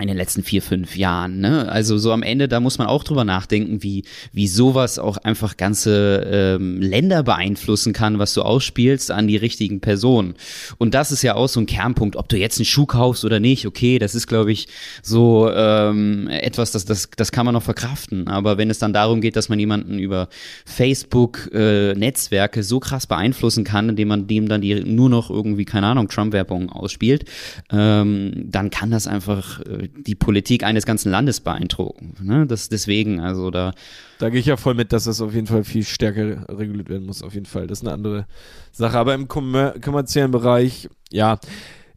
[0.02, 1.40] in den letzten vier, fünf Jahren.
[1.40, 1.70] Ne?
[1.70, 5.58] Also so am Ende, da muss man auch drüber nachdenken, wie, wie sowas auch einfach
[5.58, 10.36] ganze ähm, Länder beeinflussen kann, was du ausspielst an die richtigen Personen.
[10.78, 13.40] Und das ist ja auch so ein Kernpunkt, ob du jetzt einen Schuh kaufst oder
[13.40, 14.68] nicht, okay, das ist, glaube ich,
[15.02, 18.28] so ähm, etwas, das, das, das kann man noch verkraften.
[18.28, 20.30] Aber wenn es dann darum geht, dass man jemanden über
[20.66, 25.88] Facebook-Netzwerke äh, so krass beeinflussen kann, indem man dem dann die nur noch irgendwie, keine
[25.88, 27.26] Ahnung, Trump-Werbung ausspielt,
[27.72, 32.16] ähm, dann kann das einfach äh, die Politik eines ganzen Landes beeindrucken.
[32.22, 32.48] Ne?
[32.48, 33.74] Das deswegen, also da.
[34.20, 37.06] Da gehe ich ja voll mit, dass das auf jeden Fall viel stärker reguliert werden
[37.06, 37.68] muss, auf jeden Fall.
[37.68, 38.28] Das ist eine andere
[38.72, 38.98] Sache.
[38.98, 41.40] Aber im kommer kommerziellen Bereich, ja.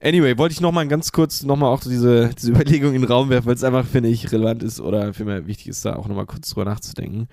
[0.02, 3.46] Anyway, wollte ich nochmal ganz kurz nochmal auch diese, diese Überlegung in den Raum werfen,
[3.46, 6.50] weil es einfach, finde ich, relevant ist oder vielmehr wichtig ist, da auch nochmal kurz
[6.50, 7.28] drüber nachzudenken.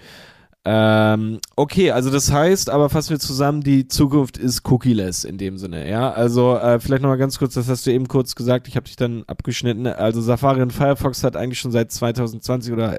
[0.64, 5.58] Ähm, okay, also das heißt, aber fassen wir zusammen, die Zukunft ist cookieless in dem
[5.58, 6.12] Sinne, ja.
[6.12, 8.96] Also äh, vielleicht nochmal ganz kurz, das hast du eben kurz gesagt, ich habe dich
[8.96, 9.88] dann abgeschnitten.
[9.88, 12.98] Also Safari und Firefox hat eigentlich schon seit 2020 oder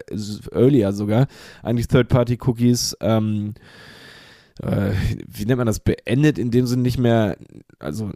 [0.52, 1.28] earlier sogar
[1.62, 3.54] eigentlich Third-Party-Cookies ähm,
[4.60, 4.92] äh,
[5.28, 7.36] wie nennt man das, beendet in dem Sinne nicht mehr,
[7.78, 8.10] also.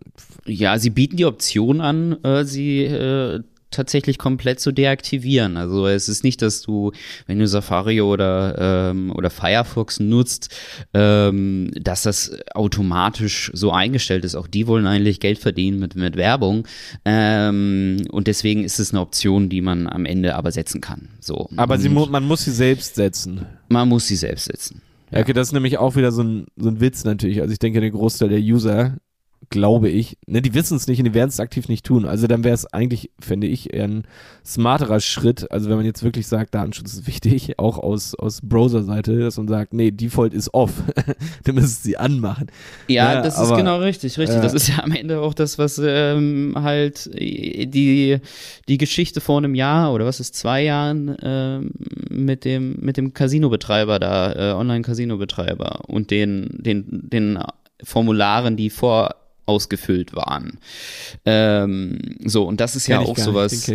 [0.45, 5.57] Ja, sie bieten die Option an, äh, sie äh, tatsächlich komplett zu deaktivieren.
[5.57, 6.93] Also es ist nicht, dass du,
[7.27, 10.55] wenn du Safari oder, ähm, oder Firefox nutzt,
[10.95, 14.35] ähm, dass das automatisch so eingestellt ist.
[14.35, 16.67] Auch die wollen eigentlich Geld verdienen mit, mit Werbung.
[17.05, 21.09] Ähm, und deswegen ist es eine Option, die man am Ende aber setzen kann.
[21.21, 21.49] So.
[21.57, 23.47] Aber sie man muss sie selbst setzen.
[23.69, 24.83] Man muss sie selbst setzen.
[25.11, 25.21] Ja.
[25.21, 27.41] Okay, das ist nämlich auch wieder so ein, so ein Witz natürlich.
[27.41, 28.97] Also ich denke, der Großteil der User
[29.51, 30.19] glaube ich.
[30.27, 32.05] Ne, die wissen es nicht und die werden es aktiv nicht tun.
[32.05, 34.07] Also dann wäre es eigentlich, finde ich, eher ein
[34.45, 35.51] smarterer Schritt.
[35.51, 39.49] Also wenn man jetzt wirklich sagt, Datenschutz ist wichtig, auch aus, aus Browser-Seite, dass man
[39.49, 40.73] sagt, nee, Default ist off.
[41.45, 42.47] du müsstest sie anmachen.
[42.89, 44.39] Ja, ja das aber, ist genau richtig, richtig.
[44.39, 48.19] Äh, das ist ja am Ende auch das, was ähm, halt die,
[48.69, 51.71] die Geschichte vor einem Jahr oder was ist zwei Jahren ähm,
[52.11, 57.39] mit dem, mit dem Casino-Betreiber da, äh, Online-Casino-Betreiber und den, den, den
[57.83, 59.15] Formularen, die vor
[59.47, 60.59] ausgefüllt waren.
[61.25, 63.71] Ähm, so, und das ist ja auch sowas.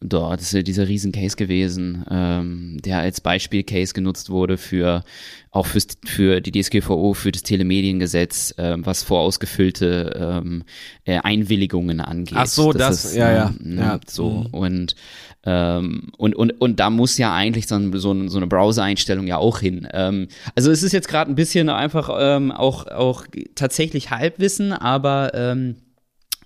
[0.00, 5.04] Dort ist ja dieser riesen Case gewesen, ähm, der als Beispielcase genutzt wurde für
[5.50, 10.64] auch fürs, für die DSGVO, für das Telemediengesetz, ähm, was vorausgefüllte ähm,
[11.04, 12.36] äh, Einwilligungen angeht.
[12.36, 13.54] Ach so, das, das ist, ja, ja.
[13.64, 13.98] Ähm, ja.
[14.06, 14.46] So, mhm.
[14.54, 14.96] und
[15.44, 19.60] ähm, und, und, und da muss ja eigentlich so, so, so eine Browser-Einstellung ja auch
[19.60, 19.88] hin.
[19.92, 25.32] Ähm, also es ist jetzt gerade ein bisschen einfach ähm, auch, auch tatsächlich Halbwissen, aber
[25.34, 25.76] ähm,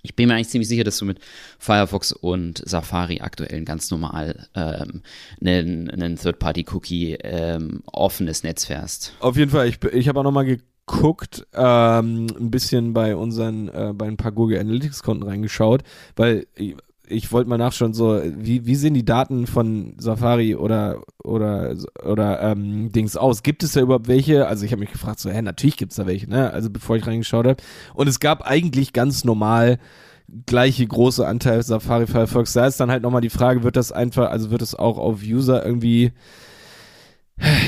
[0.01, 1.19] ich bin mir eigentlich ziemlich sicher, dass du mit
[1.59, 5.01] Firefox und Safari aktuell ganz normal ähm,
[5.39, 9.13] einen, einen Third-Party-Cookie ähm, offenes Netz fährst.
[9.19, 9.67] Auf jeden Fall.
[9.67, 14.31] Ich, ich habe auch nochmal geguckt, ähm, ein bisschen bei unseren, äh, bei ein paar
[14.31, 15.83] Google Analytics-Konten reingeschaut,
[16.15, 16.47] weil
[17.07, 22.41] ich wollte mal nachschauen, so, wie, wie sehen die Daten von Safari oder, oder, oder
[22.41, 23.43] ähm, Dings aus?
[23.43, 24.47] Gibt es da überhaupt welche?
[24.47, 26.51] Also ich habe mich gefragt, so, hä, natürlich gibt es da welche, ne?
[26.51, 27.61] Also bevor ich reingeschaut habe.
[27.93, 29.77] Und es gab eigentlich ganz normal
[30.45, 32.53] gleiche große Anteil Safari Firefox.
[32.53, 35.21] Da ist dann halt nochmal die Frage, wird das einfach, also wird es auch auf
[35.23, 36.13] User irgendwie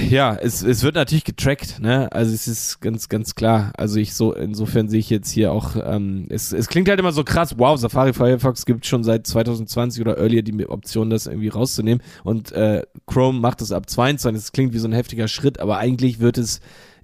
[0.10, 2.12] ja, es, es wird natürlich getrackt, ne?
[2.12, 3.72] Also es ist ganz, ganz klar.
[3.78, 7.12] Also ich so, insofern sehe ich jetzt hier auch, ähm, es, es klingt halt immer
[7.12, 11.48] so krass, wow, Safari Firefox gibt schon seit 2020 oder earlier die Option, das irgendwie
[11.48, 12.04] rauszunehmen.
[12.24, 14.44] Und äh, Chrome macht das ab 22.
[14.44, 16.60] Es klingt wie so ein heftiger Schritt, aber eigentlich wird es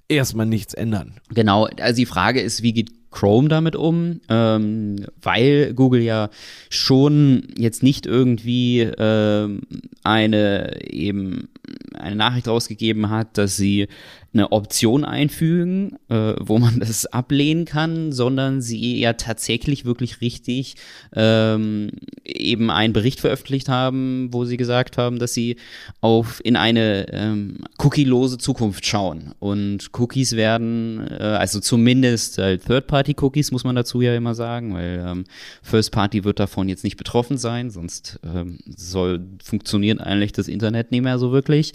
[0.08, 1.14] erstmal nichts ändern.
[1.34, 6.30] Genau, also die Frage ist, wie geht Chrome damit um, ähm, weil Google ja
[6.68, 9.62] schon jetzt nicht irgendwie ähm,
[10.04, 11.48] eine eben
[11.94, 13.88] eine Nachricht rausgegeben hat, dass sie
[14.32, 20.76] eine Option einfügen, äh, wo man das ablehnen kann, sondern sie ja tatsächlich wirklich richtig
[21.14, 21.90] ähm,
[22.24, 25.56] eben einen Bericht veröffentlicht haben, wo sie gesagt haben, dass sie
[26.00, 29.34] auf in eine ähm, cookielose Zukunft schauen.
[29.40, 35.04] Und Cookies werden, äh, also zumindest halt Third-Party-Cookies, muss man dazu ja immer sagen, weil
[35.04, 35.24] ähm,
[35.62, 41.02] First-Party wird davon jetzt nicht betroffen sein, sonst ähm, soll funktioniert eigentlich das Internet nicht
[41.02, 41.72] mehr so wirklich.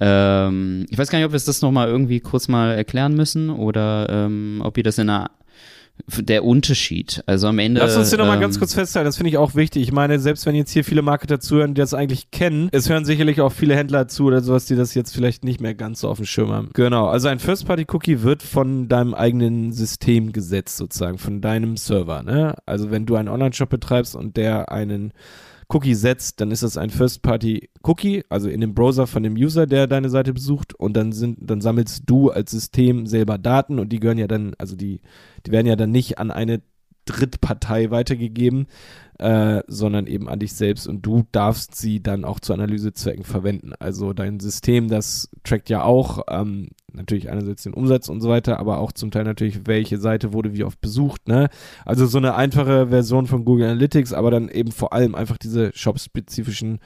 [0.00, 4.08] Ähm, ich weiß gar nicht, ob wir das nochmal irgendwie kurz mal erklären müssen oder
[4.10, 5.30] ähm, ob ihr das in einer
[6.18, 7.22] der Unterschied.
[7.26, 7.80] Also am Ende.
[7.80, 9.82] Lass uns hier ähm, nochmal ganz kurz festhalten, das finde ich auch wichtig.
[9.82, 13.04] Ich meine, selbst wenn jetzt hier viele Marketer zuhören, die das eigentlich kennen, es hören
[13.04, 16.08] sicherlich auch viele Händler zu oder sowas, die das jetzt vielleicht nicht mehr ganz so
[16.08, 16.70] auf dem Schirm haben.
[16.74, 22.22] Genau, also ein First-Party-Cookie wird von deinem eigenen System gesetzt, sozusagen, von deinem Server.
[22.22, 22.54] Ne?
[22.66, 25.12] Also wenn du einen Online-Shop betreibst und der einen
[25.68, 29.86] Cookie setzt, dann ist das ein First-Party-Cookie, also in dem Browser von dem User, der
[29.86, 30.74] deine Seite besucht.
[30.74, 34.54] Und dann sind, dann sammelst du als System selber Daten und die gehören ja dann,
[34.58, 35.00] also die,
[35.44, 36.62] die werden ja dann nicht an eine
[37.06, 38.66] Drittpartei weitergegeben,
[39.18, 43.72] äh, sondern eben an dich selbst und du darfst sie dann auch zu Analysezwecken verwenden.
[43.78, 48.58] Also dein System, das trackt ja auch ähm, natürlich einerseits den Umsatz und so weiter,
[48.58, 51.28] aber auch zum Teil natürlich, welche Seite wurde wie oft besucht.
[51.28, 51.48] Ne?
[51.84, 55.70] Also so eine einfache Version von Google Analytics, aber dann eben vor allem einfach diese
[55.74, 56.80] shop-spezifischen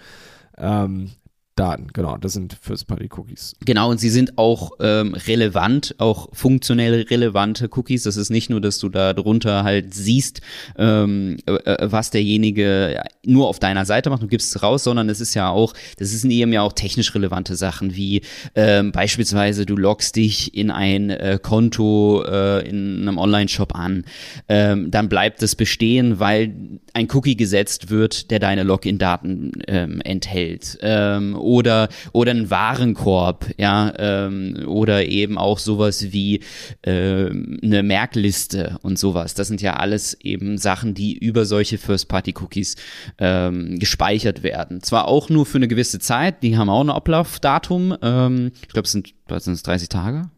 [0.56, 1.10] ähm,
[1.60, 3.54] Daten, genau, das sind First-Party-Cookies.
[3.66, 8.04] Genau, und sie sind auch ähm, relevant, auch funktionell relevante Cookies.
[8.04, 10.40] Das ist nicht nur, dass du da drunter halt siehst,
[10.78, 15.10] ähm, äh, äh, was derjenige nur auf deiner Seite macht, du gibst es raus, sondern
[15.10, 18.22] es ist ja auch, das sind eben ja auch technisch relevante Sachen, wie
[18.54, 24.04] ähm, beispielsweise du loggst dich in ein äh, Konto äh, in einem Online-Shop an,
[24.48, 26.54] ähm, dann bleibt es bestehen, weil
[26.94, 30.78] ein Cookie gesetzt wird, der deine Login-Daten ähm, enthält.
[30.80, 36.40] Ähm, oder, oder ein Warenkorb, ja, ähm, oder eben auch sowas wie
[36.82, 39.34] äh, eine Merkliste und sowas.
[39.34, 42.76] Das sind ja alles eben Sachen, die über solche First-Party-Cookies
[43.18, 44.80] ähm, gespeichert werden.
[44.80, 47.96] Zwar auch nur für eine gewisse Zeit, die haben auch ein Ablaufdatum.
[48.00, 50.30] Ähm, ich glaube, es sind, sind es 30 Tage.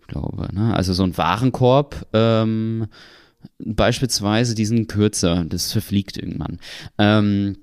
[0.00, 0.74] Ich glaube, ne?
[0.74, 2.08] Also so ein Warenkorb.
[2.12, 2.88] Ähm,
[3.60, 6.58] beispielsweise diesen kürzer, das verfliegt irgendwann.
[6.98, 7.58] Ähm,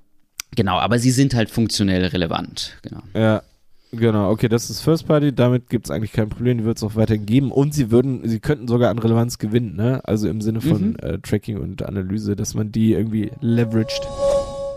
[0.55, 2.77] genau, aber sie sind halt funktionell relevant.
[2.81, 3.01] Genau.
[3.13, 3.41] Ja.
[3.93, 6.83] Genau, okay, das ist First Party, damit gibt es eigentlich kein Problem, die wird es
[6.83, 10.01] auch weiterhin geben und sie würden, sie könnten sogar an Relevanz gewinnen, ne?
[10.03, 10.95] Also im Sinne von mhm.
[11.01, 14.01] äh, Tracking und Analyse, dass man die irgendwie leveraged.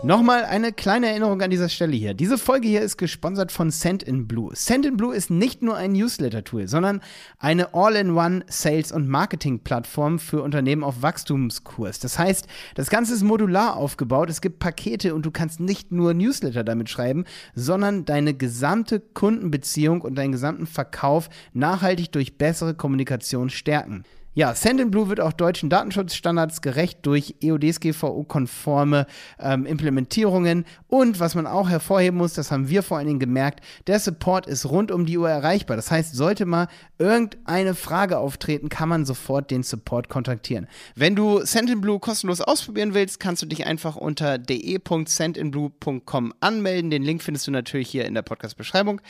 [0.03, 2.15] Nochmal eine kleine Erinnerung an dieser Stelle hier.
[2.15, 4.49] Diese Folge hier ist gesponsert von Send in Blue.
[4.55, 7.01] Send in Blue ist nicht nur ein Newsletter-Tool, sondern
[7.37, 11.99] eine All-in-One Sales- und Marketing-Plattform für Unternehmen auf Wachstumskurs.
[11.99, 14.31] Das heißt, das Ganze ist modular aufgebaut.
[14.31, 20.01] Es gibt Pakete und du kannst nicht nur Newsletter damit schreiben, sondern deine gesamte Kundenbeziehung
[20.01, 24.03] und deinen gesamten Verkauf nachhaltig durch bessere Kommunikation stärken.
[24.33, 29.05] Ja, Sendinblue wird auch deutschen Datenschutzstandards gerecht durch EODSGVO-konforme
[29.37, 30.63] ähm, Implementierungen.
[30.87, 34.47] Und was man auch hervorheben muss, das haben wir vor allen Dingen gemerkt, der Support
[34.47, 35.75] ist rund um die Uhr erreichbar.
[35.75, 40.67] Das heißt, sollte mal irgendeine Frage auftreten, kann man sofort den Support kontaktieren.
[40.95, 46.89] Wenn du Sendinblue kostenlos ausprobieren willst, kannst du dich einfach unter de.sendinblue.com anmelden.
[46.89, 49.01] Den Link findest du natürlich hier in der Podcast-Beschreibung.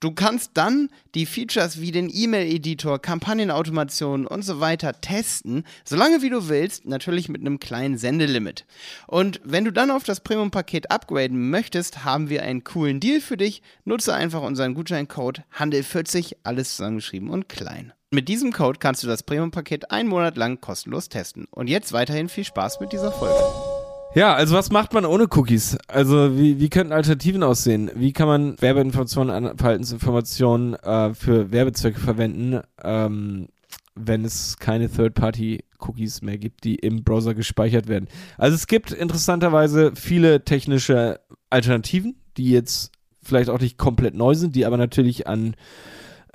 [0.00, 6.28] Du kannst dann die Features wie den E-Mail-Editor, Kampagnenautomation und so weiter testen, solange wie
[6.28, 8.66] du willst, natürlich mit einem kleinen Sendelimit.
[9.06, 13.38] Und wenn du dann auf das Premium-Paket upgraden möchtest, haben wir einen coolen Deal für
[13.38, 13.62] dich.
[13.84, 17.94] Nutze einfach unseren Gutscheincode Handel40, alles zusammengeschrieben und klein.
[18.10, 21.46] Mit diesem Code kannst du das Premium-Paket einen Monat lang kostenlos testen.
[21.50, 23.75] Und jetzt weiterhin viel Spaß mit dieser Folge.
[24.16, 25.76] Ja, also was macht man ohne Cookies?
[25.88, 27.90] Also wie, wie könnten Alternativen aussehen?
[27.94, 33.48] Wie kann man Werbeinformationen, Verhaltensinformationen äh, für Werbezwecke verwenden, ähm,
[33.94, 38.08] wenn es keine Third-Party-Cookies mehr gibt, die im Browser gespeichert werden?
[38.38, 44.56] Also es gibt interessanterweise viele technische Alternativen, die jetzt vielleicht auch nicht komplett neu sind,
[44.56, 45.56] die aber natürlich an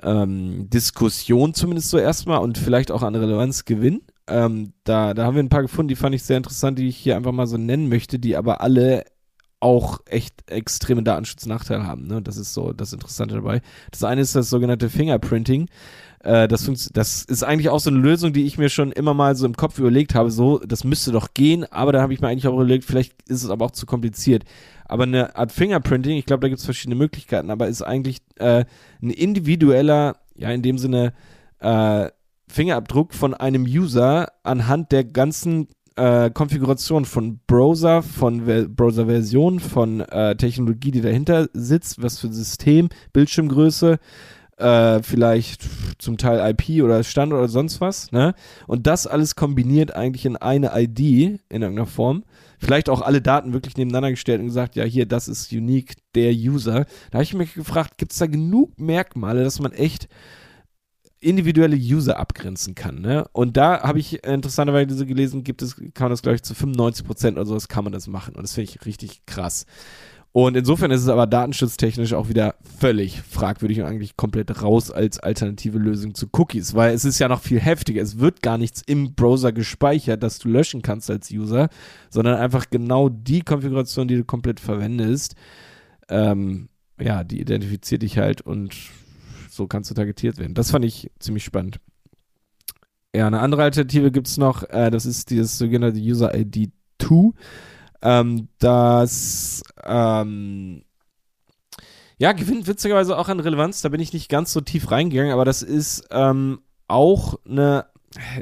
[0.04, 4.02] ähm, Diskussion zumindest so erstmal und vielleicht auch an Relevanz gewinnen.
[4.28, 6.96] Ähm, da, da haben wir ein paar gefunden, die fand ich sehr interessant, die ich
[6.96, 9.04] hier einfach mal so nennen möchte, die aber alle
[9.62, 12.06] auch echt extreme Datenschutznachteile haben.
[12.08, 12.20] Ne?
[12.20, 13.62] Das ist so das Interessante dabei.
[13.92, 15.68] Das eine ist das sogenannte Fingerprinting.
[16.18, 19.36] Äh, das, das ist eigentlich auch so eine Lösung, die ich mir schon immer mal
[19.36, 20.32] so im Kopf überlegt habe.
[20.32, 23.44] So, das müsste doch gehen, aber da habe ich mir eigentlich auch überlegt, vielleicht ist
[23.44, 24.44] es aber auch zu kompliziert.
[24.84, 28.64] Aber eine Art Fingerprinting, ich glaube, da gibt es verschiedene Möglichkeiten, aber ist eigentlich äh,
[29.00, 31.12] ein individueller, ja, in dem Sinne,
[31.60, 32.08] äh,
[32.52, 40.36] Fingerabdruck von einem User anhand der ganzen äh, Konfiguration von Browser, von Browser-Version, von äh,
[40.36, 43.98] Technologie, die dahinter sitzt, was für System, Bildschirmgröße,
[44.58, 45.62] äh, vielleicht
[45.98, 48.34] zum Teil IP oder Standort oder sonst was, ne?
[48.66, 52.24] Und das alles kombiniert eigentlich in eine ID in irgendeiner Form.
[52.58, 56.32] Vielleicht auch alle Daten wirklich nebeneinander gestellt und gesagt, ja, hier, das ist unique, der
[56.32, 56.84] User.
[57.10, 60.08] Da habe ich mich gefragt, gibt es da genug Merkmale, dass man echt
[61.22, 63.00] individuelle User abgrenzen kann.
[63.00, 63.26] Ne?
[63.32, 67.06] Und da habe ich interessanterweise gelesen, gibt es, kann man das, glaube ich, zu 95
[67.06, 68.34] Prozent oder sowas kann man das machen.
[68.34, 69.66] Und das finde ich richtig krass.
[70.32, 75.18] Und insofern ist es aber datenschutztechnisch auch wieder völlig fragwürdig und eigentlich komplett raus als
[75.18, 78.00] alternative Lösung zu Cookies, weil es ist ja noch viel heftiger.
[78.00, 81.68] Es wird gar nichts im Browser gespeichert, das du löschen kannst als User,
[82.08, 85.34] sondern einfach genau die Konfiguration, die du komplett verwendest,
[86.08, 88.74] ähm, ja, die identifiziert dich halt und
[89.54, 90.54] so kannst du targetiert werden.
[90.54, 91.78] Das fand ich ziemlich spannend.
[93.14, 97.32] Ja, eine andere Alternative gibt es noch, äh, das ist dieses sogenannte User ID 2.
[98.00, 100.84] Ähm, das ähm,
[102.18, 103.82] ja, gewinnt witzigerweise auch an Relevanz.
[103.82, 107.86] Da bin ich nicht ganz so tief reingegangen, aber das ist ähm, auch eine,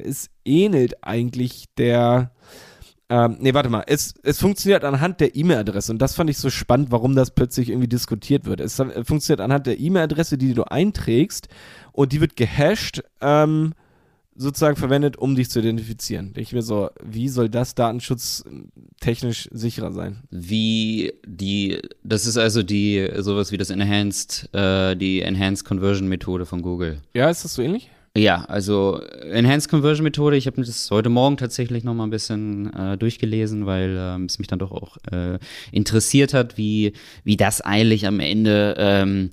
[0.04, 2.30] es ähnelt eigentlich der
[3.10, 3.82] ähm, nee, warte mal.
[3.88, 7.68] Es, es funktioniert anhand der E-Mail-Adresse und das fand ich so spannend, warum das plötzlich
[7.68, 8.60] irgendwie diskutiert wird.
[8.60, 11.48] Es funktioniert anhand der E-Mail-Adresse, die du einträgst
[11.90, 13.72] und die wird gehasht, ähm,
[14.36, 16.26] sozusagen verwendet, um dich zu identifizieren.
[16.26, 20.22] Denke ich mir so, wie soll das datenschutztechnisch sicherer sein?
[20.30, 26.46] Wie die, das ist also die, sowas wie das Enhanced, äh, die Enhanced Conversion Methode
[26.46, 27.00] von Google.
[27.12, 27.90] Ja, ist das so ähnlich?
[28.16, 32.72] Ja, also Enhanced Conversion Methode, ich habe das heute Morgen tatsächlich noch mal ein bisschen
[32.74, 35.38] äh, durchgelesen, weil ähm, es mich dann doch auch äh,
[35.70, 36.92] interessiert hat, wie,
[37.22, 39.30] wie das eigentlich am Ende ähm,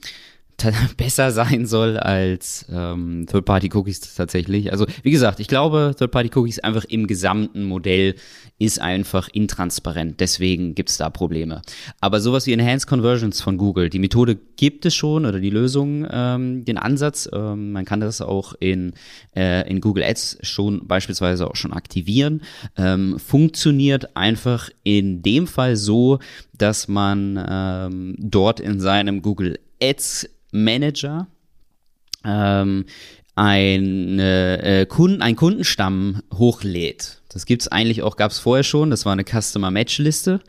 [0.97, 4.71] besser sein soll als ähm, Third-Party-Cookies tatsächlich.
[4.71, 8.15] Also wie gesagt, ich glaube, Third-Party-Cookies einfach im gesamten Modell
[8.59, 10.19] ist einfach intransparent.
[10.19, 11.61] Deswegen gibt es da Probleme.
[12.01, 16.07] Aber sowas wie Enhanced Conversions von Google, die Methode gibt es schon oder die Lösung,
[16.09, 17.29] ähm, den Ansatz.
[17.31, 18.93] Ähm, man kann das auch in,
[19.35, 22.41] äh, in Google Ads schon beispielsweise auch schon aktivieren.
[22.77, 26.17] Ähm, funktioniert einfach in dem Fall so,
[26.57, 30.27] dass man ähm, dort in seinem Google Ads
[30.63, 31.27] Manager
[32.25, 32.85] ähm,
[33.35, 37.21] eine, äh, Kunden, ein Kundenstamm hochlädt.
[37.29, 38.89] Das gibt's eigentlich auch, gab's vorher schon.
[38.89, 40.39] Das war eine Customer Match Liste,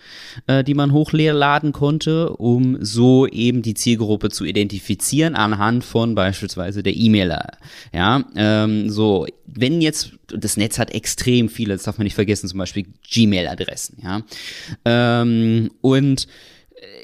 [0.46, 6.82] äh, die man hochladen konnte, um so eben die Zielgruppe zu identifizieren anhand von beispielsweise
[6.82, 7.58] der E-Mailer.
[7.92, 12.48] Ja, ähm, so wenn jetzt das Netz hat extrem viele, das darf man nicht vergessen,
[12.48, 13.98] zum Beispiel Gmail-Adressen.
[14.02, 14.22] Ja,
[14.86, 16.26] ähm, und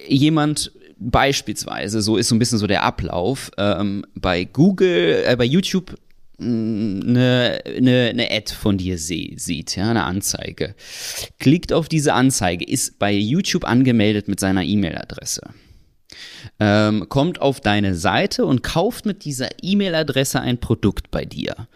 [0.06, 0.72] äh, jemand
[1.10, 5.94] beispielsweise, so ist so ein bisschen so der Ablauf, ähm, bei Google, äh, bei YouTube
[6.38, 10.74] eine, eine, eine Ad von dir sie, sieht, ja, eine Anzeige.
[11.38, 15.42] Klickt auf diese Anzeige, ist bei YouTube angemeldet mit seiner E-Mail-Adresse.
[16.58, 21.68] Ähm, kommt auf deine Seite und kauft mit dieser E-Mail-Adresse ein Produkt bei dir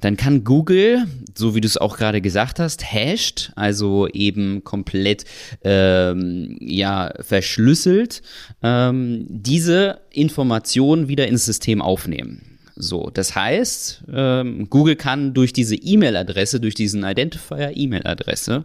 [0.00, 5.24] dann kann Google, so wie du es auch gerade gesagt hast, hashed, also eben komplett
[5.64, 8.22] ähm, ja verschlüsselt,
[8.62, 12.42] ähm, diese Information wieder ins System aufnehmen.
[12.80, 18.64] So, das heißt, ähm, Google kann durch diese E-Mail-Adresse, durch diesen Identifier E-Mail-Adresse,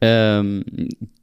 [0.00, 0.64] ähm,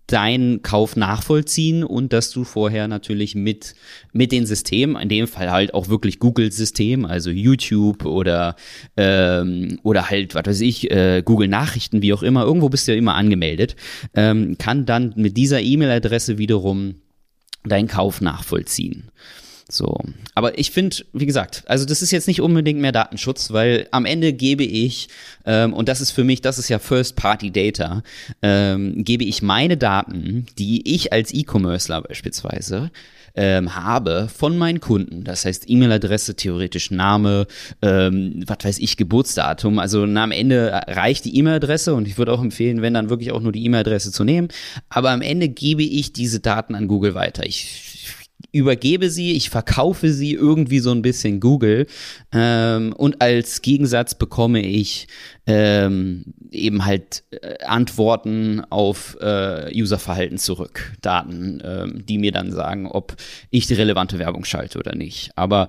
[0.08, 3.76] deinen Kauf nachvollziehen und dass du vorher natürlich mit,
[4.14, 8.56] mit den Systemen, in dem Fall halt auch wirklich Google-System, also YouTube oder,
[8.96, 12.94] ähm, oder halt, was weiß ich, äh, Google Nachrichten, wie auch immer, irgendwo bist du
[12.94, 13.76] ja immer angemeldet,
[14.16, 16.96] ähm, kann dann mit dieser E-Mail-Adresse wiederum
[17.66, 19.12] deinen Kauf nachvollziehen.
[19.70, 20.00] So.
[20.34, 24.06] Aber ich finde, wie gesagt, also das ist jetzt nicht unbedingt mehr Datenschutz, weil am
[24.06, 25.10] Ende gebe ich,
[25.46, 28.02] ähm, und das ist für mich, das ist ja First-Party-Data,
[28.42, 32.92] ähm, gebe ich meine Daten, die ich als E-Commercer beispielsweise
[33.38, 35.24] ähm, habe von meinen Kunden.
[35.24, 37.46] Das heißt E-Mail-Adresse, theoretisch Name,
[37.82, 39.80] ähm, was weiß ich, Geburtsdatum.
[39.80, 43.32] Also na, am Ende reicht die E-Mail-Adresse und ich würde auch empfehlen, wenn dann wirklich
[43.32, 44.48] auch nur die E-Mail-Adresse zu nehmen.
[44.90, 47.46] Aber am Ende gebe ich diese Daten an Google weiter.
[47.46, 47.87] Ich
[48.52, 51.88] übergebe sie, ich verkaufe sie irgendwie so ein bisschen Google
[52.32, 55.08] ähm, und als Gegensatz bekomme ich
[55.48, 62.88] ähm, eben halt äh, Antworten auf äh, Userverhalten zurück, Daten, ähm, die mir dann sagen,
[62.88, 63.16] ob
[63.50, 65.32] ich die relevante Werbung schalte oder nicht.
[65.36, 65.68] Aber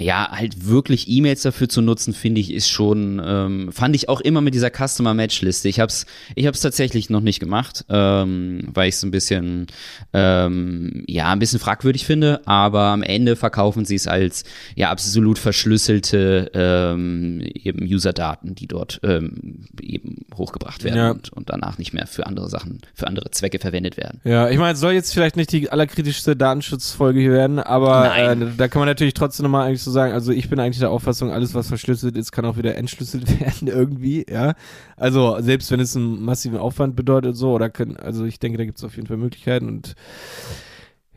[0.00, 4.20] ja, halt wirklich E-Mails dafür zu nutzen, finde ich, ist schon, ähm, fand ich auch
[4.20, 5.68] immer mit dieser Customer Match Liste.
[5.68, 9.66] Ich hab's, ich hab's tatsächlich noch nicht gemacht, ähm, weil ich es ein bisschen,
[10.12, 14.44] ähm, ja, ein bisschen fragwürdig finde, aber am Ende verkaufen sie es als,
[14.76, 21.10] ja, absolut verschlüsselte, ähm, eben User-Daten, die dort, ähm, eben hochgebracht werden ja.
[21.10, 24.20] und, und danach nicht mehr für andere Sachen, für andere Zwecke verwendet werden.
[24.22, 28.36] Ja, ich meine, es soll jetzt vielleicht nicht die allerkritischste Datenschutzfolge hier werden, aber äh,
[28.56, 31.30] da kann man natürlich trotzdem nochmal eigentlich so sagen, also ich bin eigentlich der Auffassung,
[31.30, 34.54] alles was verschlüsselt ist, kann auch wieder entschlüsselt werden irgendwie, ja.
[34.96, 38.64] Also selbst wenn es einen massiven Aufwand bedeutet so, oder können, also ich denke, da
[38.64, 39.94] gibt es auf jeden Fall Möglichkeiten und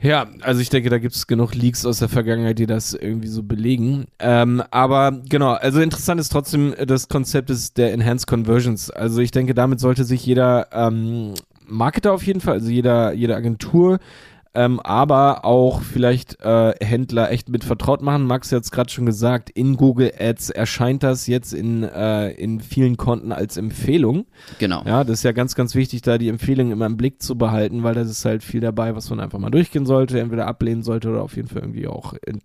[0.02, 3.28] ja, also ich denke, da gibt es genug Leaks aus der Vergangenheit, die das irgendwie
[3.28, 4.06] so belegen.
[4.18, 8.90] Ähm, aber genau, also interessant ist trotzdem das Konzept des, der Enhanced Conversions.
[8.90, 11.36] Also ich denke, damit sollte sich jeder ähm,
[11.68, 14.00] Marketer auf jeden Fall, also jeder, jede Agentur
[14.54, 18.26] ähm, aber auch vielleicht äh, Händler echt mit vertraut machen.
[18.26, 22.60] Max hat es gerade schon gesagt, in Google Ads erscheint das jetzt in, äh, in
[22.60, 24.26] vielen Konten als Empfehlung.
[24.60, 24.84] Genau.
[24.86, 27.84] Ja, das ist ja ganz, ganz wichtig, da die Empfehlungen immer im Blick zu behalten,
[27.84, 31.10] weil da ist halt viel dabei, was man einfach mal durchgehen sollte, entweder ablehnen sollte
[31.10, 32.42] oder auf jeden Fall irgendwie auch in,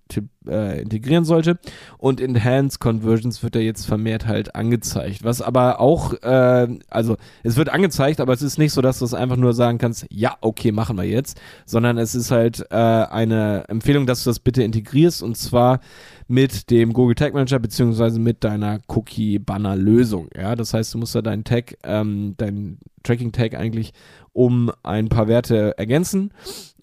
[0.49, 1.59] äh, integrieren sollte.
[1.99, 5.25] Und Enhanced Conversions wird da jetzt vermehrt halt angezeigt.
[5.25, 9.05] Was aber auch, äh, also es wird angezeigt, aber es ist nicht so, dass du
[9.05, 12.67] es einfach nur sagen kannst, ja, okay, machen wir jetzt, sondern sondern es ist halt
[12.71, 15.81] äh, eine Empfehlung, dass du das bitte integrierst und zwar
[16.29, 20.29] mit dem Google Tag Manager beziehungsweise mit deiner Cookie-Banner-Lösung.
[20.37, 23.95] Ja, das heißt, du musst da deinen Tag, ähm, deinen Tracking-Tag eigentlich
[24.35, 26.33] um ein paar Werte ergänzen.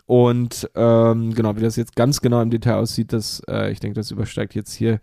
[0.08, 3.96] Und ähm, genau, wie das jetzt ganz genau im Detail aussieht, das, äh, ich denke,
[3.96, 5.00] das übersteigt jetzt hier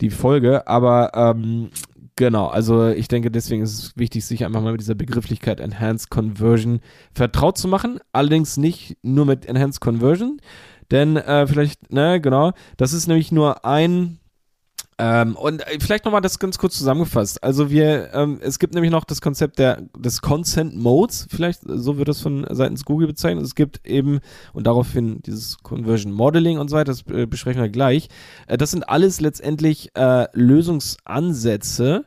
[0.00, 0.66] die Folge.
[0.68, 1.70] Aber ähm,
[2.16, 6.10] Genau, also ich denke, deswegen ist es wichtig, sich einfach mal mit dieser Begrifflichkeit Enhanced
[6.10, 6.78] Conversion
[7.12, 7.98] vertraut zu machen.
[8.12, 10.40] Allerdings nicht nur mit Enhanced Conversion,
[10.92, 14.20] denn äh, vielleicht, ne, genau, das ist nämlich nur ein
[14.98, 17.42] Ähm, und äh, vielleicht nochmal das ganz kurz zusammengefasst.
[17.42, 21.98] Also wir, ähm, es gibt nämlich noch das Konzept der, des Consent Modes, vielleicht so
[21.98, 23.44] wird das von seitens Google bezeichnet.
[23.44, 24.20] Es gibt eben,
[24.52, 28.08] und daraufhin dieses Conversion Modeling und so weiter, das äh, besprechen wir gleich.
[28.46, 32.04] Äh, das sind alles letztendlich äh, Lösungsansätze,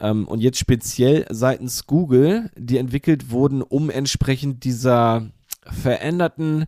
[0.00, 5.26] ähm, und jetzt speziell seitens Google, die entwickelt wurden, um entsprechend dieser
[5.62, 6.64] veränderten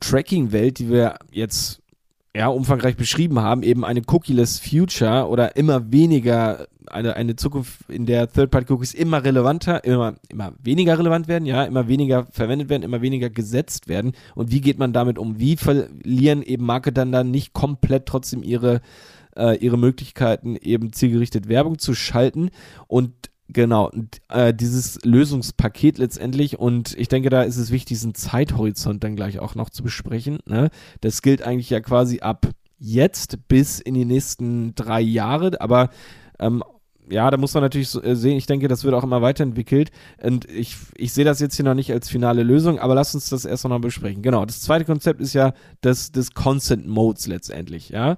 [0.00, 1.80] Tracking-Welt, die wir jetzt
[2.36, 8.04] ja, umfangreich beschrieben haben, eben eine cookieless Future oder immer weniger, eine, eine Zukunft, in
[8.04, 13.00] der Third-Party-Cookies immer relevanter, immer, immer weniger relevant werden, ja, immer weniger verwendet werden, immer
[13.00, 14.12] weniger gesetzt werden.
[14.34, 15.38] Und wie geht man damit um?
[15.38, 18.82] Wie verlieren eben Marketer dann nicht komplett trotzdem ihre,
[19.34, 22.50] äh, ihre Möglichkeiten, eben zielgerichtet Werbung zu schalten?
[22.86, 23.14] Und
[23.48, 23.92] Genau,
[24.28, 29.38] äh, dieses Lösungspaket letztendlich und ich denke, da ist es wichtig, diesen Zeithorizont dann gleich
[29.38, 30.40] auch noch zu besprechen.
[30.46, 30.70] Ne?
[31.00, 35.90] Das gilt eigentlich ja quasi ab jetzt bis in die nächsten drei Jahre, aber
[36.40, 36.64] ähm,
[37.08, 39.90] ja, da muss man natürlich so, äh, sehen, ich denke, das wird auch immer weiterentwickelt
[40.20, 43.28] und ich, ich sehe das jetzt hier noch nicht als finale Lösung, aber lass uns
[43.28, 44.22] das erst noch mal besprechen.
[44.22, 48.16] Genau, das zweite Konzept ist ja das des Consent Modes letztendlich, ja.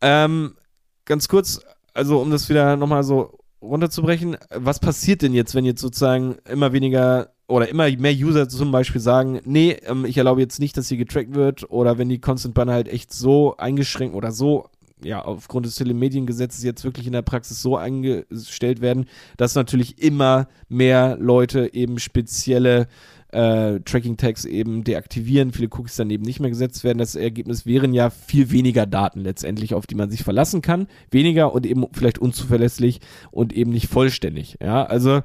[0.00, 0.56] Ähm,
[1.04, 1.60] ganz kurz,
[1.94, 6.72] also um das wieder nochmal so runterzubrechen, was passiert denn jetzt, wenn jetzt sozusagen immer
[6.72, 10.88] weniger oder immer mehr User zum Beispiel sagen, nee, ähm, ich erlaube jetzt nicht, dass
[10.88, 14.66] hier getrackt wird oder wenn die Constant Banner halt echt so eingeschränkt oder so
[15.02, 19.06] ja, aufgrund des Telemediengesetzes jetzt wirklich in der Praxis so eingestellt werden,
[19.36, 22.88] dass natürlich immer mehr Leute eben spezielle
[23.30, 26.98] äh, Tracking-Tags eben deaktivieren, viele Cookies dann eben nicht mehr gesetzt werden.
[26.98, 30.86] Das Ergebnis wären ja viel weniger Daten letztendlich, auf die man sich verlassen kann.
[31.10, 33.00] Weniger und eben vielleicht unzuverlässig
[33.30, 34.56] und eben nicht vollständig.
[34.62, 35.22] Ja, also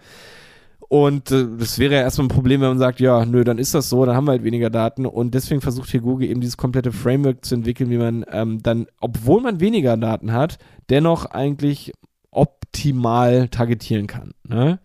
[0.94, 3.74] und äh, das wäre ja erstmal ein Problem, wenn man sagt, ja, nö, dann ist
[3.74, 5.08] das so, dann haben wir halt weniger Daten.
[5.08, 8.86] Und deswegen versucht hier Google eben dieses komplette Framework zu entwickeln, wie man ähm, dann,
[9.00, 10.60] obwohl man weniger Daten hat,
[10.92, 11.94] dennoch eigentlich
[12.30, 14.34] optimal targetieren kann.
[14.48, 14.80] Ne?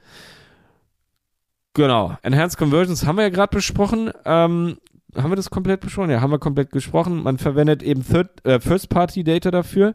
[1.79, 2.18] Genau.
[2.22, 4.11] Enhanced Conversions haben wir ja gerade besprochen.
[4.24, 4.79] Ähm,
[5.14, 6.11] haben wir das komplett besprochen?
[6.11, 7.22] Ja, haben wir komplett gesprochen.
[7.22, 8.05] Man verwendet eben
[8.43, 9.95] äh, First-Party-Data dafür.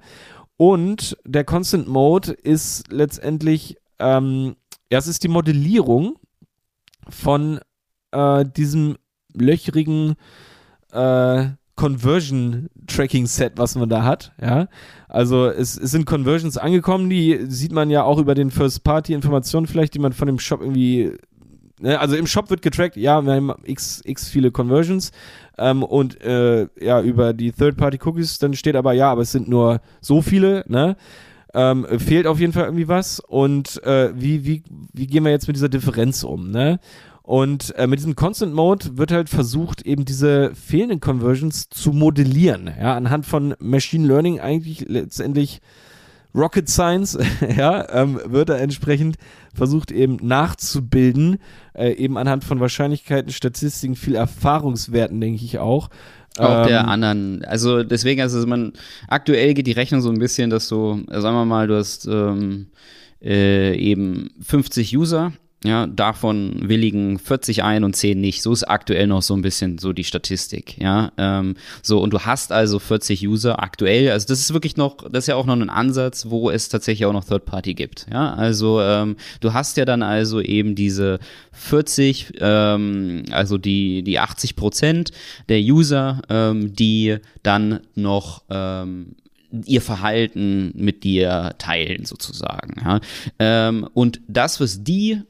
[0.56, 4.56] Und der Constant Mode ist letztendlich, ähm,
[4.90, 6.16] ja, es ist die Modellierung
[7.10, 7.60] von
[8.12, 8.96] äh, diesem
[9.34, 10.16] löchrigen
[10.94, 14.68] äh, Conversion Tracking Set, was man da hat, ja.
[15.10, 19.14] Also es, es sind Conversions angekommen, die sieht man ja auch über den First Party
[19.14, 21.18] Informationen vielleicht, die man von dem Shop irgendwie
[21.84, 25.12] also im Shop wird getrackt, ja, wir haben x, x viele Conversions
[25.58, 29.82] ähm, und äh, ja, über die Third-Party-Cookies, dann steht aber, ja, aber es sind nur
[30.02, 30.96] so viele, ne?
[31.56, 35.46] Ähm, fehlt auf jeden Fall irgendwie was und äh, wie, wie, wie gehen wir jetzt
[35.46, 36.80] mit dieser Differenz um, ne?
[37.22, 42.72] Und äh, mit diesem Constant Mode wird halt versucht, eben diese fehlenden Conversions zu modellieren,
[42.80, 45.62] ja, anhand von Machine Learning eigentlich letztendlich
[46.36, 47.18] Rocket Science,
[47.58, 49.18] ja, ähm, wird da entsprechend
[49.54, 51.38] versucht eben nachzubilden,
[51.74, 55.90] äh, eben anhand von Wahrscheinlichkeiten, Statistiken, viel Erfahrungswerten, denke ich auch.
[56.38, 57.46] Auch ähm, der anderen.
[57.46, 58.74] Also deswegen, also man,
[59.08, 62.68] aktuell geht die Rechnung so ein bisschen, dass du, sagen wir mal, du hast ähm,
[63.22, 65.34] äh, eben 50 User
[65.64, 68.42] ja, davon willigen 40 ein und 10 nicht.
[68.42, 70.78] So ist aktuell noch so ein bisschen so die Statistik.
[70.82, 74.12] Ja, ähm, so und du hast also 40 User aktuell.
[74.12, 77.06] Also das ist wirklich noch, das ist ja auch noch ein Ansatz, wo es tatsächlich
[77.06, 78.08] auch noch Third Party gibt.
[78.12, 81.20] Ja, also ähm, du hast ja dann also eben diese
[81.54, 85.12] 40, ähm, also die die 80 Prozent
[85.48, 89.16] der User, ähm, die dann noch ähm,
[89.66, 92.82] ihr Verhalten mit dir teilen sozusagen.
[92.84, 93.00] Ja?
[93.40, 95.22] Ähm, und das, was die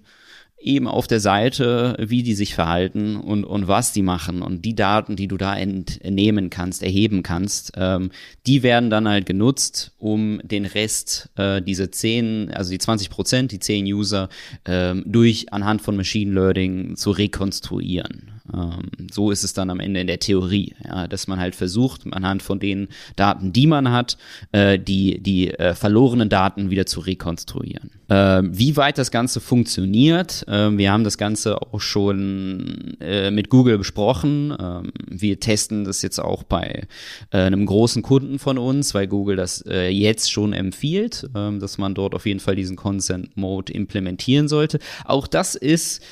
[0.63, 4.75] eben auf der Seite, wie die sich verhalten und, und was die machen und die
[4.75, 8.11] Daten, die du da entnehmen kannst, erheben kannst, ähm,
[8.47, 13.51] die werden dann halt genutzt, um den Rest, äh, diese 10, also die 20 Prozent,
[13.51, 14.29] die 10 User,
[14.65, 18.32] ähm, durch anhand von Machine Learning zu rekonstruieren.
[18.51, 22.01] Ähm, so ist es dann am Ende in der Theorie, ja, dass man halt versucht,
[22.11, 24.17] anhand von den Daten, die man hat,
[24.51, 27.89] äh, die, die äh, verlorenen Daten wieder zu rekonstruieren.
[28.09, 33.49] Äh, wie weit das Ganze funktioniert, ähm, wir haben das Ganze auch schon äh, mit
[33.49, 34.55] Google besprochen.
[34.59, 36.85] Ähm, wir testen das jetzt auch bei
[37.31, 41.77] äh, einem großen Kunden von uns, weil Google das äh, jetzt schon empfiehlt, ähm, dass
[41.77, 44.79] man dort auf jeden Fall diesen Consent Mode implementieren sollte.
[45.05, 46.03] Auch das ist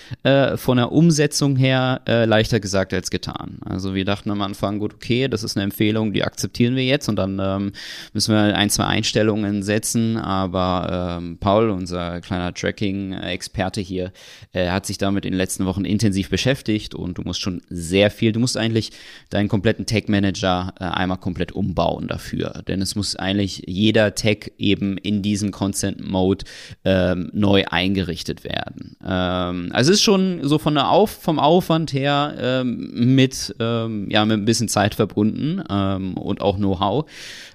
[0.55, 3.59] von der Umsetzung her leichter gesagt als getan.
[3.65, 7.09] Also wir dachten am Anfang, gut, okay, das ist eine Empfehlung, die akzeptieren wir jetzt
[7.09, 7.71] und dann ähm,
[8.13, 10.17] müssen wir ein, zwei Einstellungen setzen.
[10.17, 14.11] Aber ähm, Paul, unser kleiner Tracking-Experte hier,
[14.53, 18.11] äh, hat sich damit in den letzten Wochen intensiv beschäftigt und du musst schon sehr
[18.11, 18.91] viel, du musst eigentlich
[19.29, 22.63] deinen kompletten Tag-Manager äh, einmal komplett umbauen dafür.
[22.67, 26.45] Denn es muss eigentlich jeder Tag eben in diesem Consent Mode
[26.85, 28.95] ähm, neu eingerichtet werden.
[29.05, 34.09] Ähm, also es ist schon so von der Auf, vom Aufwand her ähm, mit, ähm,
[34.09, 37.05] ja, mit ein bisschen Zeit verbunden ähm, und auch Know-how.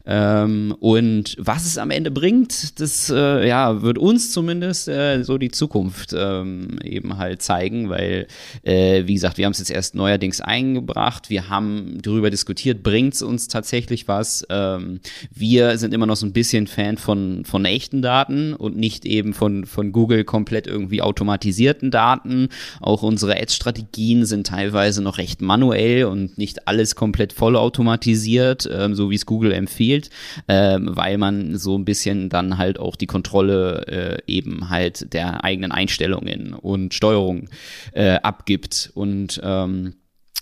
[0.07, 5.37] Ähm, und was es am Ende bringt, das äh, ja, wird uns zumindest äh, so
[5.37, 8.29] die Zukunft ähm, eben halt zeigen, weil,
[8.63, 13.15] äh, wie gesagt, wir haben es jetzt erst neuerdings eingebracht, wir haben darüber diskutiert, bringt
[13.15, 14.47] es uns tatsächlich was.
[14.49, 15.01] Ähm,
[15.35, 19.35] wir sind immer noch so ein bisschen Fan von, von echten Daten und nicht eben
[19.35, 22.49] von, von Google komplett irgendwie automatisierten Daten.
[22.81, 29.11] Auch unsere Ads-Strategien sind teilweise noch recht manuell und nicht alles komplett vollautomatisiert, ähm, so
[29.11, 30.11] wie es Google empfiehlt spielt,
[30.49, 35.45] ähm, weil man so ein bisschen dann halt auch die Kontrolle äh, eben halt der
[35.45, 37.49] eigenen Einstellungen und Steuerung
[37.93, 38.91] äh, abgibt.
[38.95, 39.95] Und ähm,